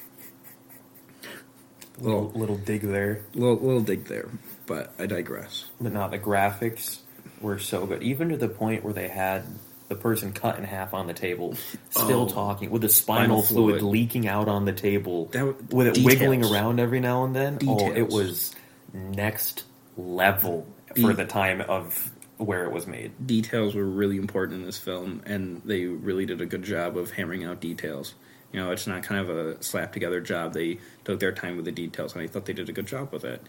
Little 1.98 2.30
little 2.36 2.58
dig 2.58 2.82
there. 2.82 3.24
Little 3.34 3.56
little 3.56 3.82
dig 3.82 4.06
there, 4.06 4.30
but 4.68 4.94
I 5.00 5.08
digress. 5.08 5.66
But 5.82 5.94
not 5.94 6.12
the 6.12 6.20
graphics 6.20 7.00
were 7.42 7.60
so 7.60 7.86
good, 7.86 8.04
even 8.04 8.30
to 8.30 8.38
the 8.38 8.48
point 8.48 8.84
where 8.84 8.94
they 8.94 9.08
had 9.08 9.44
the 9.88 9.96
person 9.96 10.34
cut 10.34 10.58
in 10.58 10.64
half 10.64 10.94
on 10.94 11.08
the 11.08 11.14
table, 11.14 11.56
still 11.92 12.24
oh, 12.24 12.28
talking 12.28 12.72
with 12.72 12.82
the 12.82 12.90
spinal, 12.90 13.42
fluid, 13.42 13.80
fluid, 13.80 13.82
leaking 13.84 14.28
out 14.28 14.48
on 14.48 14.66
the 14.66 14.74
table, 14.74 15.26
that, 15.28 15.46
with 15.72 15.88
it 15.88 15.94
details. 15.96 16.06
wiggling 16.06 16.46
around 16.46 16.80
every 16.80 17.00
now 17.00 17.24
and 17.24 17.36
then. 17.36 17.58
Details. 17.58 17.82
Oh, 17.84 17.92
it 17.94 18.10
was 18.10 18.56
next 18.94 19.64
level 19.98 20.68
for 21.00 21.14
the 21.14 21.26
time 21.26 21.62
of 21.62 22.12
where 22.38 22.66
it 22.66 22.72
was 22.72 22.88
made. 22.88 23.12
Details 23.26 23.76
were 23.76 23.86
really 23.86 24.18
important 24.18 24.60
in 24.60 24.66
this 24.66 24.78
film, 24.78 25.22
and 25.26 25.62
they 25.66 25.86
really 25.86 26.26
did 26.26 26.42
a 26.42 26.46
good 26.46 26.64
job 26.64 26.98
of 26.98 27.12
hammering 27.12 27.44
out 27.44 27.60
details. 27.60 28.16
You 28.52 28.62
know, 28.62 28.72
it's 28.72 28.88
not 28.88 29.04
kind 29.04 29.22
of 29.22 29.38
a 29.38 29.62
slap 29.64 29.94
together 29.94 30.22
job. 30.22 30.54
They 30.54 30.80
took 31.04 31.20
their 31.20 31.32
time 31.32 31.58
with 31.58 31.66
the 31.66 31.72
details, 31.72 32.14
and 32.14 32.22
I 32.22 32.28
thought 32.28 32.46
they 32.46 32.54
did 32.54 32.70
a 32.70 32.74
good 32.74 32.88
job 32.88 33.12
with 33.12 33.26
it. 33.26 33.42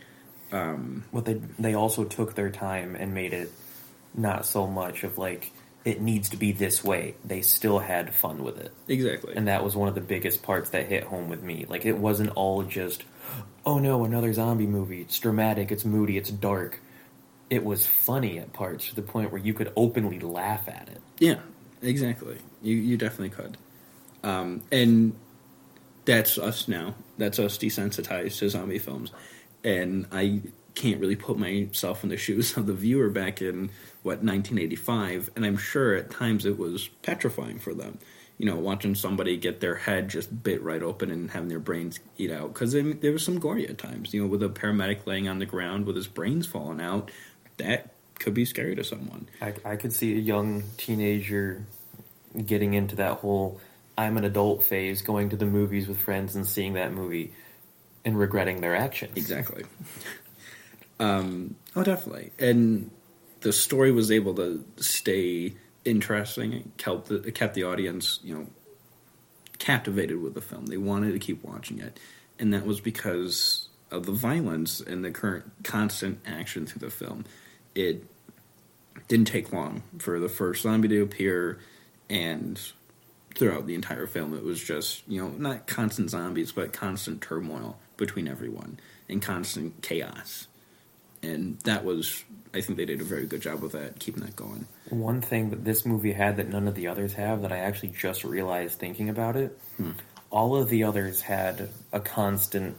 Um, 0.53 1.05
well, 1.12 1.22
they 1.22 1.35
they 1.59 1.75
also 1.75 2.05
took 2.05 2.35
their 2.35 2.51
time 2.51 2.94
and 2.94 3.14
made 3.14 3.33
it 3.33 3.53
not 4.17 4.47
so 4.47 4.67
much 4.67 5.05
of 5.05 5.19
like 5.19 5.53
it 5.87 6.01
needs 6.01 6.31
to 6.31 6.37
be 6.37 6.51
this 6.51 6.83
way. 6.83 7.15
They 7.25 7.43
still 7.43 7.79
had 7.79 8.13
fun 8.13 8.43
with 8.43 8.59
it. 8.59 8.73
Exactly. 8.89 9.35
And 9.37 9.47
that 9.47 9.63
was 9.63 9.77
one 9.77 9.89
of 9.89 9.95
the 9.95 10.01
biggest 10.01 10.43
parts 10.43 10.71
that 10.71 10.87
hit 10.87 11.05
home 11.05 11.29
with 11.29 11.43
me. 11.43 11.65
Like 11.69 11.87
it 11.87 11.97
wasn't 11.97 12.31
all 12.31 12.65
just, 12.65 13.05
oh 13.65 13.79
no, 13.79 14.05
another 14.05 14.33
zombie 14.33 14.67
movie. 14.67 15.03
It's 15.03 15.19
dramatic, 15.21 15.71
it's 15.71 15.85
moody, 15.85 16.17
it's 16.17 16.31
dark. 16.31 16.81
It 17.51 17.65
was 17.65 17.87
funny 17.87 18.39
at 18.41 18.53
parts 18.53 18.89
to 18.89 18.97
the 18.97 19.03
point 19.03 19.31
where 19.31 19.41
you 19.41 19.55
could 19.55 19.73
openly 19.77 20.19
laugh 20.19 20.69
at 20.69 20.89
it. 20.89 21.01
Yeah, 21.21 21.39
exactly. 21.81 22.39
You 22.63 22.75
you 22.75 22.97
definitely 22.97 23.31
could. 23.31 23.57
Um, 24.25 24.63
and 24.73 25.15
that's 26.05 26.37
us 26.37 26.67
now. 26.67 26.97
That's 27.17 27.39
us 27.39 27.57
desensitized 27.59 28.39
to 28.39 28.51
zombie 28.51 28.81
films. 28.81 29.13
And 29.63 30.07
I 30.11 30.43
can't 30.77 31.01
really 31.01 31.17
put 31.17 31.39
myself 31.39 32.05
in 32.05 32.11
the 32.11 32.17
shoes 32.27 32.57
of 32.57 32.67
the 32.67 32.73
viewer 32.73 33.11
back 33.11 33.43
in 33.43 33.71
what 34.03 34.23
1985 34.23 35.33
and 35.35 35.45
i'm 35.45 35.57
sure 35.57 35.97
at 35.97 36.11
times 36.11 36.47
it 36.47 36.57
was 36.57 36.89
petrifying 37.03 37.59
for 37.59 37.75
them. 37.75 37.99
You 38.39 38.45
know 38.45 38.57
watching 38.57 38.95
somebody 38.95 39.39
get 39.39 39.61
their 39.61 39.75
head 39.75 40.11
just 40.11 40.43
bit 40.43 40.62
right 40.62 40.83
open 40.83 41.11
and 41.11 41.31
having 41.31 41.49
their 41.49 41.59
brains 41.59 41.99
eat 42.19 42.31
out 42.31 42.53
because 42.53 42.73
there 42.73 43.12
was 43.12 43.25
some 43.25 43.41
gory 43.41 43.67
at 43.67 43.79
times. 43.79 44.12
You 44.12 44.23
know 44.23 44.29
with 44.29 44.43
a 44.43 44.51
paramedic 44.51 45.07
laying 45.07 45.27
on 45.27 45.39
the 45.39 45.47
ground 45.47 45.87
with 45.87 45.97
his 45.97 46.07
brains 46.07 46.47
falling 46.47 46.81
out 46.81 47.11
that 47.57 47.95
could 48.19 48.35
be 48.35 48.45
scary 48.45 48.77
to 48.77 48.85
someone. 48.85 49.29
I, 49.41 49.55
I 49.65 49.77
could 49.77 49.93
see 49.93 50.12
a 50.12 50.21
young 50.21 50.65
teenager 50.77 51.65
getting 52.45 52.75
into 52.75 52.97
that 52.97 53.15
whole 53.15 53.59
i'm 53.97 54.19
an 54.19 54.25
adult 54.25 54.62
phase 54.62 55.01
going 55.01 55.31
to 55.31 55.37
the 55.37 55.47
movies 55.47 55.89
with 55.89 55.97
friends 55.97 56.37
and 56.37 56.47
seeing 56.47 56.75
that 56.75 56.93
movie 56.93 57.33
and 58.05 58.19
regretting 58.19 58.61
their 58.61 58.77
actions. 58.77 59.17
Exactly 59.17 59.65
um, 60.99 61.57
oh, 61.75 61.83
definitely. 61.83 62.33
And 62.39 62.91
the 63.41 63.53
story 63.53 63.93
was 63.93 64.11
able 64.11 64.35
to 64.35 64.65
stay 64.79 65.55
interesting. 65.85 66.53
It 66.53 66.77
kept 66.77 67.07
the, 67.07 67.17
it 67.23 67.35
kept 67.35 67.55
the 67.55 67.65
audience, 67.65 68.21
you 68.23 68.35
know, 68.35 68.47
captivated 69.59 70.21
with 70.21 70.35
the 70.35 70.41
film. 70.41 70.67
They 70.67 70.77
wanted 70.77 71.13
to 71.13 71.19
keep 71.19 71.45
watching 71.45 71.79
it, 71.79 71.99
and 72.39 72.53
that 72.53 72.67
was 72.67 72.81
because 72.81 73.69
of 73.91 74.07
the 74.07 74.13
violence 74.13 74.81
and 74.81 75.05
the 75.05 75.11
current 75.11 75.45
constant 75.63 76.21
action 76.27 76.67
through 76.67 76.81
the 76.81 76.91
film. 76.91 77.25
It 77.75 78.05
didn't 79.09 79.29
take 79.29 79.53
long 79.53 79.83
for 79.99 80.19
the 80.19 80.29
first 80.29 80.63
zombie 80.63 80.89
to 80.89 81.03
appear, 81.03 81.59
and 82.09 82.61
throughout 83.35 83.67
the 83.67 83.75
entire 83.75 84.07
film, 84.07 84.35
it 84.35 84.43
was 84.43 84.63
just 84.63 85.03
you 85.07 85.23
know 85.23 85.29
not 85.29 85.67
constant 85.67 86.11
zombies, 86.11 86.53
but 86.53 86.73
constant 86.73 87.21
turmoil 87.21 87.79
between 87.97 88.27
everyone 88.27 88.81
and 89.09 89.23
constant 89.23 89.83
chaos. 89.83 90.49
And 91.23 91.59
that 91.61 91.85
was, 91.85 92.23
I 92.55 92.61
think 92.61 92.77
they 92.77 92.85
did 92.85 93.01
a 93.01 93.05
very 93.05 93.27
good 93.27 93.41
job 93.43 93.61
with 93.61 93.73
that, 93.73 93.99
keeping 93.99 94.23
that 94.23 94.37
going. 94.37 94.67
One 94.91 95.21
thing 95.21 95.51
that 95.51 95.65
this 95.65 95.85
movie 95.87 96.13
had 96.13 96.37
that 96.37 96.49
none 96.49 96.69
of 96.69 96.75
the 96.75 96.87
others 96.89 97.15
have 97.15 97.43
that 97.43 97.53
I 97.53 97.59
actually 97.59 97.89
just 97.91 98.23
realized 98.25 98.79
thinking 98.79 99.09
about 99.09 99.37
it, 99.37 99.59
Hmm. 99.77 99.93
all 100.31 100.57
of 100.57 100.69
the 100.69 100.85
others 100.85 101.21
had 101.23 101.69
a 101.93 102.01
constant 102.01 102.77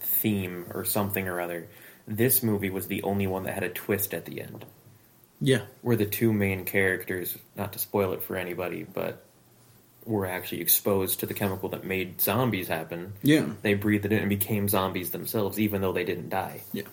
theme 0.00 0.66
or 0.74 0.84
something 0.84 1.26
or 1.28 1.40
other. 1.40 1.68
This 2.06 2.42
movie 2.42 2.70
was 2.70 2.86
the 2.86 3.02
only 3.02 3.26
one 3.26 3.44
that 3.44 3.54
had 3.54 3.62
a 3.64 3.68
twist 3.70 4.14
at 4.14 4.24
the 4.26 4.40
end. 4.40 4.64
Yeah, 5.40 5.62
where 5.82 5.96
the 5.96 6.06
two 6.06 6.32
main 6.32 6.64
characters, 6.64 7.36
not 7.56 7.72
to 7.74 7.78
spoil 7.78 8.12
it 8.12 8.22
for 8.22 8.36
anybody, 8.36 8.84
but 8.84 9.22
were 10.06 10.24
actually 10.26 10.60
exposed 10.62 11.20
to 11.20 11.26
the 11.26 11.34
chemical 11.34 11.68
that 11.70 11.84
made 11.84 12.20
zombies 12.20 12.68
happen. 12.68 13.12
yeah. 13.22 13.44
They 13.62 13.74
breathed 13.74 14.06
it 14.06 14.12
in 14.12 14.20
and 14.20 14.28
became 14.28 14.68
zombies 14.68 15.10
themselves, 15.10 15.58
even 15.58 15.80
though 15.82 15.92
they 15.92 16.04
didn't 16.04 16.28
die. 16.30 16.62
Yeah. 16.72 16.84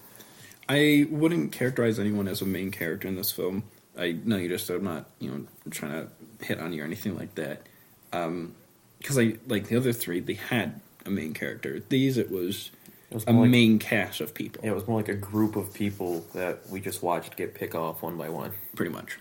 I 0.69 1.05
wouldn't 1.09 1.51
characterize 1.51 1.99
anyone 1.99 2.27
as 2.27 2.41
a 2.41 2.45
main 2.45 2.71
character 2.71 3.07
in 3.07 3.15
this 3.15 3.31
film. 3.31 3.63
I 3.97 4.13
know 4.23 4.37
you 4.37 4.49
just 4.49 4.69
I'm 4.69 4.83
not, 4.83 5.09
you 5.19 5.29
know, 5.29 5.45
trying 5.69 5.91
to 5.91 6.45
hit 6.45 6.59
on 6.59 6.73
you 6.73 6.81
or 6.81 6.85
anything 6.85 7.15
like 7.17 7.35
that. 7.35 7.67
Um 8.11 8.55
'cause 9.03 9.17
because 9.17 9.19
I 9.19 9.37
like 9.47 9.67
the 9.67 9.75
other 9.75 9.91
three, 9.93 10.19
they 10.21 10.35
had 10.35 10.79
a 11.05 11.09
main 11.09 11.33
character. 11.33 11.81
These, 11.89 12.17
it 12.17 12.31
was, 12.31 12.71
It 13.11 13.15
was 13.15 13.25
a 13.27 13.33
like, 13.33 13.49
main 13.49 13.77
cast 13.79 14.21
of 14.21 14.33
people, 14.33 14.61
yeah, 14.63 14.71
it 14.71 14.75
was 14.75 14.87
more 14.87 14.97
like 14.99 15.09
a 15.09 15.13
group 15.15 15.57
of 15.57 15.73
people 15.73 16.25
that 16.33 16.69
we 16.69 16.79
just 16.79 17.03
watched 17.03 17.35
get 17.35 17.53
pick 17.53 17.75
off 17.75 18.01
one 18.01 18.15
by 18.17 18.29
one. 18.29 18.51
pretty 18.75 18.91
much. 18.93 19.19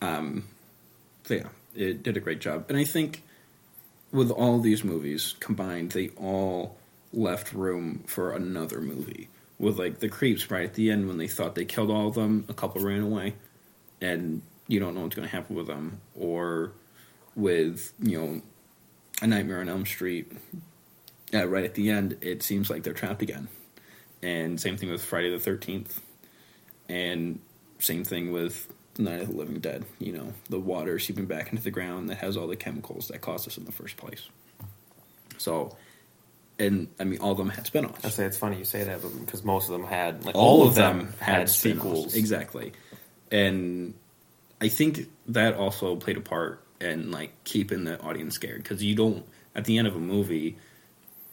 Um, 0.00 0.44
so 1.24 1.34
yeah, 1.34 1.48
it 1.74 2.02
did 2.04 2.16
a 2.16 2.20
great 2.20 2.38
job, 2.40 2.66
and 2.68 2.78
I 2.78 2.84
think 2.84 3.22
with 4.12 4.30
all 4.30 4.60
these 4.60 4.84
movies 4.84 5.34
combined, 5.40 5.90
they 5.90 6.10
all 6.10 6.76
left 7.12 7.52
room 7.52 8.04
for 8.06 8.32
another 8.32 8.80
movie. 8.80 9.28
With 9.58 9.78
like 9.78 10.00
the 10.00 10.08
creeps 10.08 10.50
right 10.50 10.64
at 10.64 10.74
the 10.74 10.90
end 10.90 11.08
when 11.08 11.16
they 11.16 11.28
thought 11.28 11.54
they 11.54 11.64
killed 11.64 11.90
all 11.90 12.08
of 12.08 12.14
them, 12.14 12.44
a 12.48 12.54
couple 12.54 12.82
ran 12.82 13.00
away, 13.00 13.34
and 14.00 14.42
you 14.68 14.80
don't 14.80 14.94
know 14.94 15.02
what's 15.02 15.16
going 15.16 15.28
to 15.28 15.34
happen 15.34 15.56
with 15.56 15.66
them. 15.66 16.00
Or 16.14 16.72
with 17.34 17.92
you 18.00 18.20
know, 18.20 18.42
a 19.22 19.26
Nightmare 19.26 19.60
on 19.60 19.68
Elm 19.68 19.86
Street, 19.86 20.30
uh, 21.32 21.46
right 21.46 21.64
at 21.64 21.74
the 21.74 21.90
end, 21.90 22.18
it 22.20 22.42
seems 22.42 22.68
like 22.68 22.82
they're 22.82 22.92
trapped 22.92 23.22
again. 23.22 23.48
And 24.22 24.60
same 24.60 24.76
thing 24.76 24.90
with 24.90 25.02
Friday 25.02 25.30
the 25.30 25.38
Thirteenth, 25.38 26.00
and 26.88 27.40
same 27.78 28.04
thing 28.04 28.32
with 28.32 28.72
Night 28.98 29.20
of 29.20 29.28
the 29.28 29.34
Living 29.34 29.60
Dead. 29.60 29.84
You 29.98 30.12
know, 30.12 30.32
the 30.48 30.58
water 30.58 30.98
seeping 30.98 31.26
back 31.26 31.50
into 31.50 31.62
the 31.62 31.70
ground 31.70 32.08
that 32.08 32.18
has 32.18 32.36
all 32.36 32.46
the 32.46 32.56
chemicals 32.56 33.08
that 33.08 33.20
caused 33.20 33.46
us 33.46 33.58
in 33.58 33.64
the 33.64 33.72
first 33.72 33.96
place. 33.96 34.28
So, 35.38 35.76
and 36.58 36.88
I 36.98 37.04
mean, 37.04 37.20
all 37.20 37.32
of 37.32 37.38
them 37.38 37.48
had 37.48 37.64
spinoffs. 37.64 38.04
I 38.04 38.08
say 38.08 38.24
it's 38.24 38.38
funny 38.38 38.58
you 38.58 38.64
say 38.64 38.84
that, 38.84 39.02
but 39.02 39.18
because 39.20 39.44
most 39.44 39.68
of 39.68 39.72
them 39.72 39.86
had, 39.86 40.24
like, 40.24 40.34
all, 40.34 40.66
of 40.66 40.74
them, 40.74 41.12
had, 41.20 41.48
sequels. 41.50 42.14
Exactly, 42.14 42.72
and 43.30 43.94
I 44.60 44.68
think 44.68 45.08
that 45.28 45.54
also 45.54 45.96
played 45.96 46.16
a 46.16 46.20
part 46.20 46.62
in 46.80 47.10
like 47.10 47.32
keeping 47.44 47.84
the 47.84 48.00
audience 48.00 48.34
scared 48.34 48.62
because 48.62 48.82
you 48.82 48.94
don't 48.94 49.24
at 49.54 49.64
the 49.64 49.78
end 49.78 49.86
of 49.86 49.96
a 49.96 50.00
movie. 50.00 50.56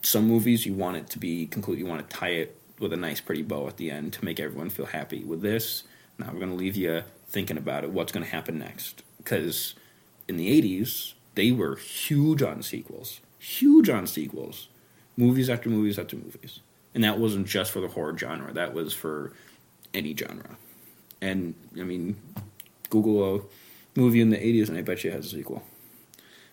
Some 0.02 0.28
movies 0.28 0.66
you 0.66 0.74
want 0.74 0.98
it 0.98 1.10
to 1.12 1.20
be 1.20 1.46
complete. 1.46 1.80
You 1.80 1.86
want 1.86 2.10
to 2.10 2.16
tie 2.16 2.30
it 2.30 2.58
with 2.80 2.92
a 2.92 2.98
nice, 2.98 3.22
pretty 3.22 3.42
bow 3.42 3.68
at 3.68 3.78
the 3.78 3.90
end 3.90 4.12
to 4.14 4.26
make 4.26 4.40
everyone 4.40 4.70
feel 4.70 4.86
happy. 4.86 5.24
With 5.24 5.42
this, 5.42 5.84
now 6.18 6.28
we're 6.28 6.40
going 6.40 6.50
to 6.50 6.56
leave 6.56 6.76
you 6.76 7.04
thinking 7.28 7.58
about 7.58 7.86
it. 7.86 7.92
What's 7.92 8.12
going 8.12 8.26
to 8.26 8.32
happen 8.32 8.60
next? 8.60 9.04
Because 9.18 9.76
in 10.28 10.36
the 10.36 10.62
'80s, 10.62 11.14
they 11.36 11.52
were 11.54 11.78
huge 11.78 12.42
on 12.42 12.62
sequels, 12.62 13.22
huge 13.40 13.90
on 13.90 14.06
sequels, 14.08 14.68
movies 15.18 15.50
after 15.50 15.70
movies 15.70 16.00
after 16.00 16.16
movies, 16.16 16.60
and 16.94 17.04
that 17.04 17.20
wasn't 17.20 17.48
just 17.48 17.72
for 17.72 17.80
the 17.80 17.88
horror 17.88 18.18
genre. 18.18 18.54
That 18.54 18.74
was 18.74 18.94
for 18.94 19.34
any 19.94 20.16
genre. 20.16 20.58
And 21.22 21.56
I 21.80 21.84
mean, 21.84 22.18
Google 22.90 23.36
a 23.36 24.00
movie 24.00 24.22
in 24.22 24.30
the 24.30 24.38
'80s, 24.38 24.70
and 24.70 24.78
I 24.78 24.82
bet 24.82 25.04
you 25.04 25.12
it 25.12 25.14
has 25.14 25.28
a 25.28 25.30
sequel. 25.38 25.64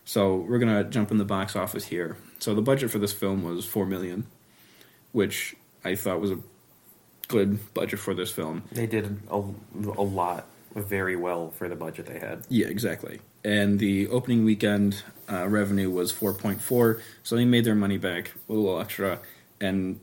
So 0.05 0.35
we're 0.35 0.59
gonna 0.59 0.83
jump 0.83 1.11
in 1.11 1.17
the 1.17 1.25
box 1.25 1.55
office 1.55 1.85
here. 1.85 2.17
So 2.39 2.55
the 2.55 2.61
budget 2.61 2.91
for 2.91 2.99
this 2.99 3.13
film 3.13 3.43
was 3.43 3.65
four 3.65 3.85
million, 3.85 4.25
which 5.11 5.55
I 5.83 5.95
thought 5.95 6.19
was 6.19 6.31
a 6.31 6.39
good 7.27 7.73
budget 7.73 7.99
for 7.99 8.13
this 8.13 8.31
film. 8.31 8.63
They 8.71 8.87
did 8.87 9.19
a, 9.29 9.35
a 9.35 10.03
lot 10.03 10.45
very 10.75 11.15
well 11.15 11.51
for 11.51 11.67
the 11.67 11.75
budget 11.75 12.05
they 12.05 12.19
had. 12.19 12.45
Yeah, 12.49 12.67
exactly. 12.67 13.19
And 13.43 13.79
the 13.79 14.07
opening 14.07 14.45
weekend 14.45 15.03
uh, 15.29 15.47
revenue 15.47 15.89
was 15.89 16.13
4.4, 16.13 17.01
so 17.23 17.35
they 17.35 17.45
made 17.45 17.65
their 17.65 17.75
money 17.75 17.97
back 17.97 18.31
a 18.49 18.53
little 18.53 18.79
extra. 18.79 19.19
And 19.59 19.99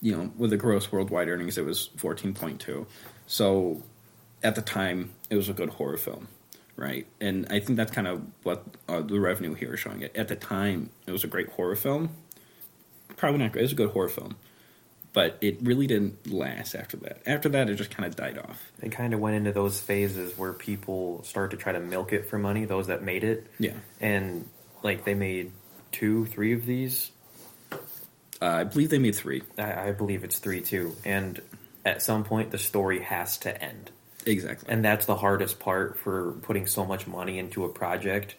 you 0.00 0.16
know, 0.16 0.32
with 0.36 0.50
the 0.50 0.56
gross 0.56 0.92
worldwide 0.92 1.28
earnings, 1.28 1.58
it 1.58 1.64
was 1.64 1.90
14.2. 1.96 2.86
So 3.26 3.82
at 4.42 4.54
the 4.54 4.62
time, 4.62 5.12
it 5.30 5.36
was 5.36 5.48
a 5.48 5.52
good 5.52 5.70
horror 5.70 5.96
film, 5.96 6.28
right? 6.76 7.06
And 7.20 7.46
I 7.50 7.60
think 7.60 7.76
that's 7.76 7.90
kind 7.90 8.06
of 8.06 8.22
what 8.42 8.64
uh, 8.88 9.00
the 9.00 9.18
revenue 9.18 9.54
here 9.54 9.74
is 9.74 9.80
showing. 9.80 10.02
It 10.02 10.16
at 10.16 10.28
the 10.28 10.36
time, 10.36 10.90
it 11.06 11.12
was 11.12 11.24
a 11.24 11.26
great 11.26 11.50
horror 11.50 11.76
film. 11.76 12.10
Probably 13.16 13.38
not 13.38 13.52
great. 13.52 13.62
It 13.62 13.64
was 13.64 13.72
a 13.72 13.76
good 13.76 13.90
horror 13.90 14.08
film, 14.08 14.36
but 15.16 15.38
it 15.40 15.56
really 15.62 15.86
didn't 15.86 16.30
last 16.30 16.74
after 16.74 16.98
that. 16.98 17.22
After 17.24 17.48
that, 17.48 17.70
it 17.70 17.76
just 17.76 17.90
kind 17.90 18.06
of 18.06 18.14
died 18.16 18.36
off. 18.36 18.70
They 18.80 18.90
kind 18.90 19.14
of 19.14 19.20
went 19.20 19.34
into 19.34 19.50
those 19.50 19.80
phases 19.80 20.36
where 20.36 20.52
people 20.52 21.24
start 21.24 21.52
to 21.52 21.56
try 21.56 21.72
to 21.72 21.80
milk 21.80 22.12
it 22.12 22.28
for 22.28 22.38
money, 22.38 22.66
those 22.66 22.88
that 22.88 23.02
made 23.02 23.24
it. 23.24 23.46
Yeah, 23.58 23.72
And, 23.98 24.46
like, 24.82 25.06
they 25.06 25.14
made 25.14 25.52
two, 25.90 26.26
three 26.26 26.52
of 26.52 26.66
these. 26.66 27.10
uh, 27.72 27.76
I 28.42 28.64
believe 28.64 28.90
they 28.90 28.98
made 28.98 29.14
three. 29.14 29.42
I, 29.56 29.88
I 29.88 29.92
believe 29.92 30.22
it's 30.22 30.38
three, 30.38 30.60
too. 30.60 30.94
And 31.06 31.40
at 31.82 32.02
some 32.02 32.24
point, 32.24 32.50
the 32.50 32.58
story 32.58 33.00
has 33.00 33.38
to 33.38 33.62
end. 33.62 33.90
Exactly. 34.26 34.68
And 34.70 34.84
that's 34.84 35.06
the 35.06 35.16
hardest 35.16 35.58
part 35.58 35.98
for 35.98 36.32
putting 36.42 36.66
so 36.66 36.84
much 36.84 37.06
money 37.06 37.38
into 37.38 37.64
a 37.64 37.70
project. 37.70 38.34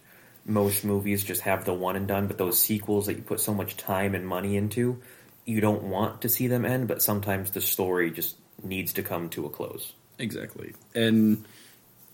Most 0.46 0.86
movies 0.86 1.24
just 1.24 1.42
have 1.42 1.66
the 1.66 1.74
one 1.74 1.96
and 1.96 2.08
done, 2.08 2.28
but 2.28 2.38
those 2.38 2.60
sequels 2.60 3.08
that 3.08 3.16
you 3.16 3.24
put 3.24 3.40
so 3.40 3.52
much 3.56 3.78
time 3.78 4.14
and 4.14 4.28
money 4.28 4.58
into, 4.58 5.02
you 5.48 5.60
don't 5.62 5.84
want 5.84 6.22
to 6.22 6.30
see 6.30 6.46
them 6.48 6.66
end, 6.66 6.88
but 6.88 7.02
sometimes 7.02 7.50
the 7.52 7.62
story 7.62 8.12
just 8.12 8.36
needs 8.62 8.94
to 8.94 9.02
come 9.02 9.30
to 9.30 9.46
a 9.46 9.50
close. 9.50 9.94
Exactly. 10.20 10.74
And 10.94 11.46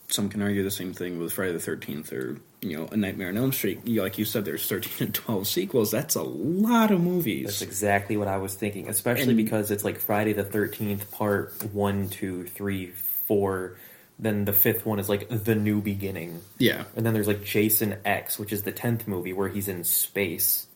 some 0.07 0.29
can 0.29 0.41
argue 0.41 0.63
the 0.63 0.69
same 0.71 0.93
thing 0.93 1.19
with 1.19 1.33
Friday 1.33 1.51
the 1.53 1.57
13th 1.59 2.11
or, 2.13 2.37
you 2.61 2.77
know, 2.77 2.87
A 2.91 2.95
Nightmare 2.97 3.29
on 3.29 3.37
Elm 3.37 3.51
Street. 3.51 3.87
Like 3.87 4.17
you 4.19 4.25
said, 4.25 4.45
there's 4.45 4.67
13 4.67 5.07
and 5.07 5.15
12 5.15 5.47
sequels. 5.47 5.89
That's 5.91 6.15
a 6.15 6.21
lot 6.21 6.91
of 6.91 7.01
movies. 7.01 7.45
That's 7.47 7.61
exactly 7.63 8.17
what 8.17 8.27
I 8.27 8.37
was 8.37 8.53
thinking, 8.53 8.87
especially 8.87 9.29
And- 9.29 9.37
because 9.37 9.71
it's 9.71 9.83
like 9.83 9.97
Friday 9.99 10.33
the 10.33 10.43
13th, 10.43 11.09
part 11.11 11.53
one, 11.73 12.09
two, 12.09 12.45
three, 12.45 12.91
four. 13.27 13.77
Then 14.19 14.45
the 14.45 14.53
fifth 14.53 14.85
one 14.85 14.99
is 14.99 15.09
like 15.09 15.27
The 15.29 15.55
New 15.55 15.81
Beginning. 15.81 16.41
yeah, 16.59 16.83
And 16.95 17.03
then 17.03 17.13
there's 17.15 17.27
like 17.27 17.43
Jason 17.43 17.95
X, 18.05 18.37
which 18.37 18.53
is 18.53 18.61
the 18.61 18.71
10th 18.71 19.07
movie 19.07 19.33
where 19.33 19.49
he's 19.49 19.67
in 19.67 19.83
space. 19.83 20.67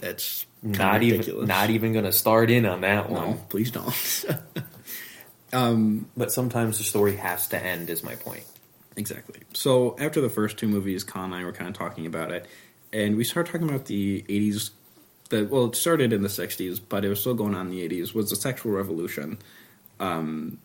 That's 0.00 0.46
Not 0.62 1.00
kinda 1.00 1.06
even 1.16 1.46
not 1.46 1.70
even 1.70 1.92
going 1.92 2.04
to 2.04 2.12
start 2.12 2.50
in 2.50 2.66
on 2.66 2.80
that 2.82 3.08
one. 3.10 3.30
No, 3.30 3.40
please 3.48 3.70
don't. 3.70 3.94
um, 5.52 6.06
But 6.16 6.32
sometimes 6.32 6.78
the 6.78 6.84
story 6.84 7.16
has 7.16 7.48
to 7.48 7.62
end, 7.62 7.90
is 7.90 8.02
my 8.02 8.14
point. 8.16 8.44
exactly. 8.96 9.40
So 9.54 9.96
after 9.98 10.20
the 10.20 10.28
first 10.30 10.56
two 10.58 10.68
movies, 10.68 11.04
Colin 11.04 11.32
and 11.32 11.42
I 11.42 11.44
were 11.44 11.52
kind 11.52 11.68
of 11.68 11.74
talking 11.76 12.06
about 12.06 12.30
it, 12.32 12.46
and 12.92 13.16
we 13.16 13.24
started 13.24 13.50
talking 13.52 13.68
about 13.68 13.86
the 13.86 14.22
80s. 14.28 14.70
The, 15.30 15.44
well, 15.44 15.66
it 15.66 15.76
started 15.76 16.12
in 16.12 16.22
the 16.22 16.28
60s, 16.28 16.80
but 16.88 17.04
it 17.04 17.08
was 17.08 17.20
still 17.20 17.34
going 17.34 17.54
on 17.54 17.66
in 17.68 17.70
the 17.72 17.88
80s, 17.88 18.14
was 18.14 18.30
the 18.30 18.36
sexual 18.36 18.72
revolution. 18.72 19.38
Um, 20.00 20.58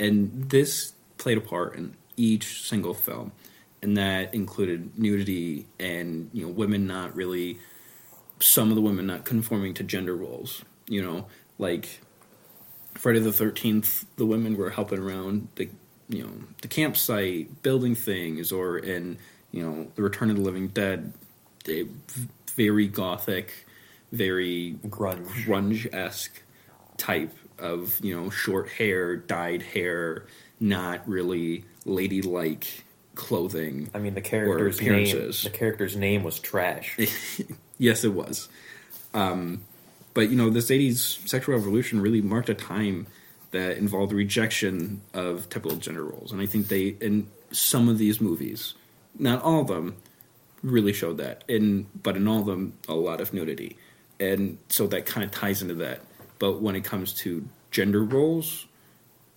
and 0.00 0.50
this 0.50 0.92
played 1.18 1.38
a 1.38 1.40
part 1.40 1.76
in 1.76 1.94
each 2.16 2.66
single 2.68 2.94
film. 2.94 3.30
And 3.80 3.96
that 3.96 4.34
included 4.34 4.98
nudity 4.98 5.66
and, 5.78 6.30
you 6.32 6.42
know, 6.46 6.48
women 6.52 6.88
not 6.88 7.14
really, 7.14 7.60
some 8.40 8.70
of 8.70 8.74
the 8.74 8.80
women 8.82 9.06
not 9.06 9.24
conforming 9.24 9.74
to 9.74 9.82
gender 9.82 10.16
roles. 10.16 10.64
You 10.86 11.02
know, 11.02 11.26
like 11.58 12.00
Friday 12.94 13.20
the 13.20 13.32
Thirteenth, 13.32 14.06
the 14.16 14.26
women 14.26 14.56
were 14.56 14.70
helping 14.70 14.98
around 14.98 15.48
the 15.56 15.68
you 16.08 16.22
know 16.22 16.30
the 16.62 16.68
campsite, 16.68 17.62
building 17.62 17.94
things, 17.94 18.50
or 18.52 18.78
in 18.78 19.18
you 19.52 19.62
know 19.62 19.88
the 19.94 20.02
Return 20.02 20.30
of 20.30 20.36
the 20.36 20.42
Living 20.42 20.68
Dead, 20.68 21.12
a 21.68 21.82
v- 21.82 22.28
very 22.54 22.88
gothic, 22.88 23.66
very 24.12 24.76
Grunge. 24.86 25.92
esque 25.94 26.42
type 26.96 27.36
of 27.58 27.98
you 28.02 28.14
know 28.18 28.30
short 28.30 28.68
hair, 28.70 29.16
dyed 29.16 29.62
hair, 29.62 30.26
not 30.60 31.06
really 31.08 31.64
ladylike 31.84 32.84
clothing. 33.14 33.90
I 33.94 33.98
mean, 33.98 34.14
the 34.14 34.20
character's 34.20 34.80
name. 34.80 35.02
appearances. 35.02 35.42
The 35.42 35.50
character's 35.50 35.96
name 35.96 36.22
was 36.22 36.38
trash. 36.38 36.96
yes, 37.78 38.04
it 38.04 38.12
was. 38.12 38.48
Um, 39.14 39.62
but 40.14 40.30
you 40.30 40.36
know, 40.36 40.50
this 40.50 40.70
'80s 40.70 41.26
sexual 41.28 41.54
revolution 41.56 42.00
really 42.00 42.20
marked 42.20 42.48
a 42.48 42.54
time 42.54 43.06
that 43.50 43.78
involved 43.78 44.12
rejection 44.12 45.00
of 45.14 45.48
typical 45.48 45.78
gender 45.78 46.04
roles, 46.04 46.32
and 46.32 46.40
I 46.40 46.46
think 46.46 46.68
they, 46.68 46.96
in 47.00 47.28
some 47.50 47.88
of 47.88 47.98
these 47.98 48.20
movies, 48.20 48.74
not 49.18 49.42
all 49.42 49.62
of 49.62 49.68
them, 49.68 49.96
really 50.62 50.92
showed 50.92 51.16
that. 51.18 51.44
In 51.48 51.86
but 52.02 52.16
in 52.16 52.28
all 52.28 52.40
of 52.40 52.46
them, 52.46 52.74
a 52.88 52.94
lot 52.94 53.20
of 53.20 53.32
nudity. 53.32 53.76
and 54.20 54.58
so 54.68 54.86
that 54.88 55.06
kind 55.06 55.24
of 55.24 55.30
ties 55.30 55.62
into 55.62 55.74
that. 55.74 56.00
But 56.38 56.60
when 56.60 56.76
it 56.76 56.84
comes 56.84 57.12
to 57.14 57.48
gender 57.70 58.02
roles, 58.02 58.66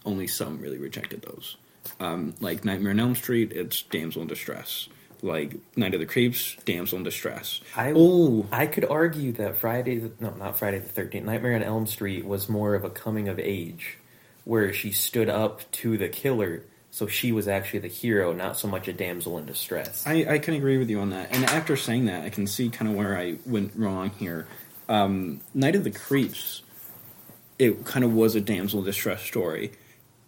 only 0.05 0.27
some 0.27 0.59
really 0.59 0.77
rejected 0.77 1.21
those. 1.21 1.57
Um, 1.99 2.33
like 2.39 2.65
Nightmare 2.65 2.91
on 2.91 2.99
Elm 2.99 3.15
Street, 3.15 3.51
it's 3.51 3.81
damsel 3.83 4.21
in 4.23 4.27
distress. 4.27 4.87
Like 5.23 5.55
Night 5.75 5.93
of 5.93 5.99
the 5.99 6.05
Creeps, 6.05 6.55
damsel 6.65 6.97
in 6.97 7.03
distress. 7.03 7.61
I 7.75 7.93
oh, 7.95 8.47
I 8.51 8.65
could 8.65 8.85
argue 8.85 9.31
that 9.33 9.57
Friday, 9.57 9.99
the, 9.99 10.11
no, 10.19 10.31
not 10.31 10.57
Friday 10.57 10.79
the 10.79 10.89
Thirteenth, 10.89 11.25
Nightmare 11.25 11.55
on 11.55 11.63
Elm 11.63 11.85
Street 11.85 12.25
was 12.25 12.49
more 12.49 12.73
of 12.73 12.83
a 12.83 12.89
coming 12.89 13.29
of 13.29 13.37
age, 13.37 13.97
where 14.45 14.73
she 14.73 14.91
stood 14.91 15.29
up 15.29 15.69
to 15.73 15.97
the 15.97 16.09
killer, 16.09 16.63
so 16.89 17.05
she 17.05 17.31
was 17.31 17.47
actually 17.47 17.79
the 17.79 17.87
hero, 17.87 18.33
not 18.33 18.57
so 18.57 18.67
much 18.67 18.87
a 18.87 18.93
damsel 18.93 19.37
in 19.37 19.45
distress. 19.45 20.05
I, 20.07 20.25
I 20.27 20.39
can 20.39 20.55
agree 20.55 20.77
with 20.77 20.89
you 20.89 20.99
on 20.99 21.11
that. 21.11 21.31
And 21.31 21.45
after 21.45 21.77
saying 21.77 22.05
that, 22.05 22.25
I 22.25 22.29
can 22.29 22.47
see 22.47 22.69
kind 22.69 22.89
of 22.89 22.97
where 22.97 23.15
I 23.15 23.37
went 23.45 23.73
wrong 23.75 24.09
here. 24.17 24.47
Um, 24.89 25.41
Night 25.53 25.75
of 25.75 25.83
the 25.83 25.91
Creeps, 25.91 26.63
it 27.59 27.85
kind 27.85 28.03
of 28.03 28.11
was 28.13 28.33
a 28.33 28.41
damsel 28.41 28.79
in 28.79 28.85
distress 28.85 29.21
story, 29.21 29.71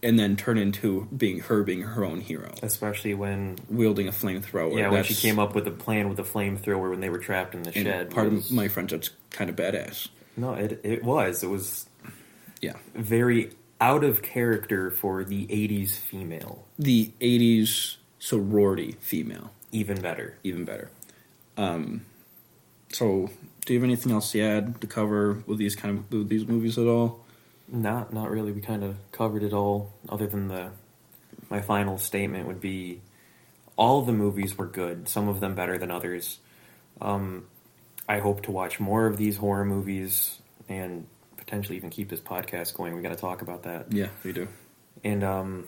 and 0.03 0.19
then 0.19 0.35
turn 0.35 0.57
into 0.57 1.07
being 1.15 1.39
her 1.39 1.63
being 1.63 1.81
her 1.81 2.03
own 2.05 2.19
hero, 2.21 2.53
Especially 2.61 3.13
when, 3.13 3.57
wielding 3.69 4.07
a 4.07 4.11
flamethrower. 4.11 4.77
yeah, 4.77 4.89
when 4.89 5.03
she 5.03 5.15
came 5.15 5.39
up 5.39 5.55
with 5.55 5.65
a 5.67 5.71
plan 5.71 6.09
with 6.09 6.19
a 6.19 6.23
flamethrower 6.23 6.89
when 6.91 6.99
they 6.99 7.09
were 7.09 7.17
trapped 7.19 7.55
in 7.55 7.63
the 7.63 7.73
and 7.75 7.85
shed. 7.87 8.09
Part 8.11 8.31
was- 8.31 8.49
of 8.49 8.55
my 8.55 8.67
friends, 8.67 8.91
that's 8.91 9.09
kind 9.31 9.49
of 9.49 9.55
badass. 9.55 10.09
no, 10.37 10.53
it 10.53 10.79
it 10.83 11.03
was 11.03 11.41
it 11.43 11.47
was 11.47 11.87
Yeah, 12.61 12.73
very 12.93 13.51
out 13.81 14.03
of 14.03 14.21
character 14.21 14.91
for 14.91 15.23
the 15.23 15.47
'80s 15.47 15.97
female. 15.97 16.65
the 16.77 17.11
'80s 17.19 17.97
sorority 18.19 18.95
female, 19.01 19.51
Even 19.71 19.99
better. 20.01 20.37
even 20.43 20.63
better. 20.65 20.89
Um, 21.57 22.05
so, 22.91 23.29
do 23.65 23.73
you 23.73 23.79
have 23.79 23.83
anything 23.83 24.11
else 24.11 24.31
to 24.31 24.41
add 24.41 24.79
to 24.81 24.87
cover 24.87 25.43
with 25.45 25.57
these 25.57 25.75
kind 25.75 25.97
of 25.99 26.11
with 26.11 26.29
these 26.29 26.47
movies 26.47 26.77
at 26.77 26.87
all? 26.87 27.22
Not 27.67 28.13
not 28.13 28.29
really. 28.29 28.51
We 28.51 28.61
kind 28.61 28.83
of 28.83 28.97
covered 29.11 29.43
it 29.43 29.53
all. 29.53 29.93
Other 30.09 30.27
than 30.27 30.47
the, 30.47 30.71
my 31.49 31.61
final 31.61 31.97
statement 31.97 32.47
would 32.47 32.61
be, 32.61 33.01
all 33.75 34.01
the 34.01 34.13
movies 34.13 34.57
were 34.57 34.67
good. 34.67 35.07
Some 35.07 35.27
of 35.27 35.39
them 35.39 35.55
better 35.55 35.77
than 35.77 35.91
others. 35.91 36.39
Um, 37.01 37.47
I 38.07 38.19
hope 38.19 38.43
to 38.43 38.51
watch 38.51 38.79
more 38.79 39.07
of 39.07 39.17
these 39.17 39.37
horror 39.37 39.65
movies 39.65 40.39
and 40.67 41.07
potentially 41.37 41.77
even 41.77 41.89
keep 41.89 42.09
this 42.09 42.19
podcast 42.19 42.75
going. 42.75 42.95
We 42.95 43.01
got 43.01 43.09
to 43.09 43.15
talk 43.15 43.41
about 43.41 43.63
that. 43.63 43.91
Yeah, 43.91 44.09
we 44.23 44.33
do. 44.33 44.47
And 45.03 45.23
um, 45.23 45.67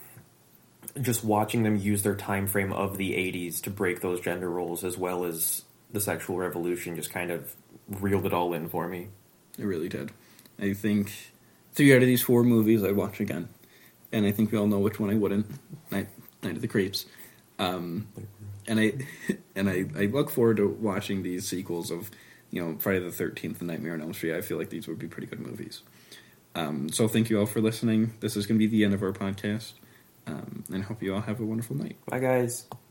just 1.02 1.24
watching 1.24 1.64
them 1.64 1.76
use 1.78 2.04
their 2.04 2.16
time 2.16 2.48
frame 2.48 2.74
of 2.74 2.98
the 2.98 3.12
'80s 3.12 3.62
to 3.64 3.70
break 3.70 4.02
those 4.02 4.20
gender 4.20 4.50
roles, 4.50 4.84
as 4.84 4.98
well 4.98 5.24
as 5.24 5.64
the 5.92 6.02
sexual 6.02 6.38
revolution, 6.38 6.96
just 6.96 7.10
kind 7.10 7.32
of 7.32 7.56
reeled 7.88 8.26
it 8.26 8.34
all 8.34 8.54
in 8.54 8.68
for 8.68 8.88
me. 8.88 9.08
It 9.58 9.64
really 9.64 9.90
did. 9.90 10.12
I 10.60 10.74
think 10.74 11.12
three 11.76 11.94
out 11.94 12.02
of 12.02 12.08
these 12.08 12.22
four 12.22 12.44
movies 12.44 12.84
I'd 12.84 12.96
watch 12.96 13.20
again, 13.20 13.50
and 14.12 14.26
I 14.26 14.32
think 14.32 14.52
we 14.52 14.58
all 14.58 14.68
know 14.68 14.80
which 14.80 15.00
one 15.00 15.10
I 15.10 15.16
wouldn't. 15.16 15.46
Night, 15.92 16.08
Night 16.42 16.56
of 16.56 16.62
the 16.62 16.68
Creeps, 16.68 17.06
um, 17.60 18.08
and 18.68 18.80
I 18.80 18.94
and 19.56 19.70
I, 19.70 19.86
I 19.96 20.06
look 20.06 20.30
forward 20.30 20.58
to 20.58 20.68
watching 20.68 21.24
these 21.24 21.48
sequels 21.48 21.92
of 21.92 22.10
you 22.52 22.64
know 22.64 22.78
Friday 22.80 23.00
the 23.00 23.12
Thirteenth 23.12 23.60
and 23.60 23.70
Nightmare 23.70 23.94
on 23.94 24.02
Elm 24.02 24.14
Street. 24.14 24.36
I 24.36 24.42
feel 24.42 24.58
like 24.58 24.70
these 24.70 24.88
would 24.88 25.00
be 25.00 25.08
pretty 25.08 25.28
good 25.28 25.40
movies. 25.40 25.82
Um, 26.56 26.90
so 26.90 27.08
thank 27.08 27.30
you 27.30 27.40
all 27.40 27.46
for 27.46 27.60
listening. 27.60 28.14
This 28.22 28.38
is 28.38 28.46
going 28.48 28.58
to 28.58 28.66
be 28.66 28.72
the 28.72 28.86
end 28.86 28.94
of 28.94 29.04
our 29.04 29.12
podcast, 29.12 29.74
um, 30.26 30.64
and 30.72 30.84
I 30.84 30.86
hope 30.86 31.04
you 31.04 31.14
all 31.14 31.22
have 31.22 31.40
a 31.40 31.46
wonderful 31.46 31.76
night. 31.76 31.98
Bye, 32.08 32.20
guys. 32.20 32.66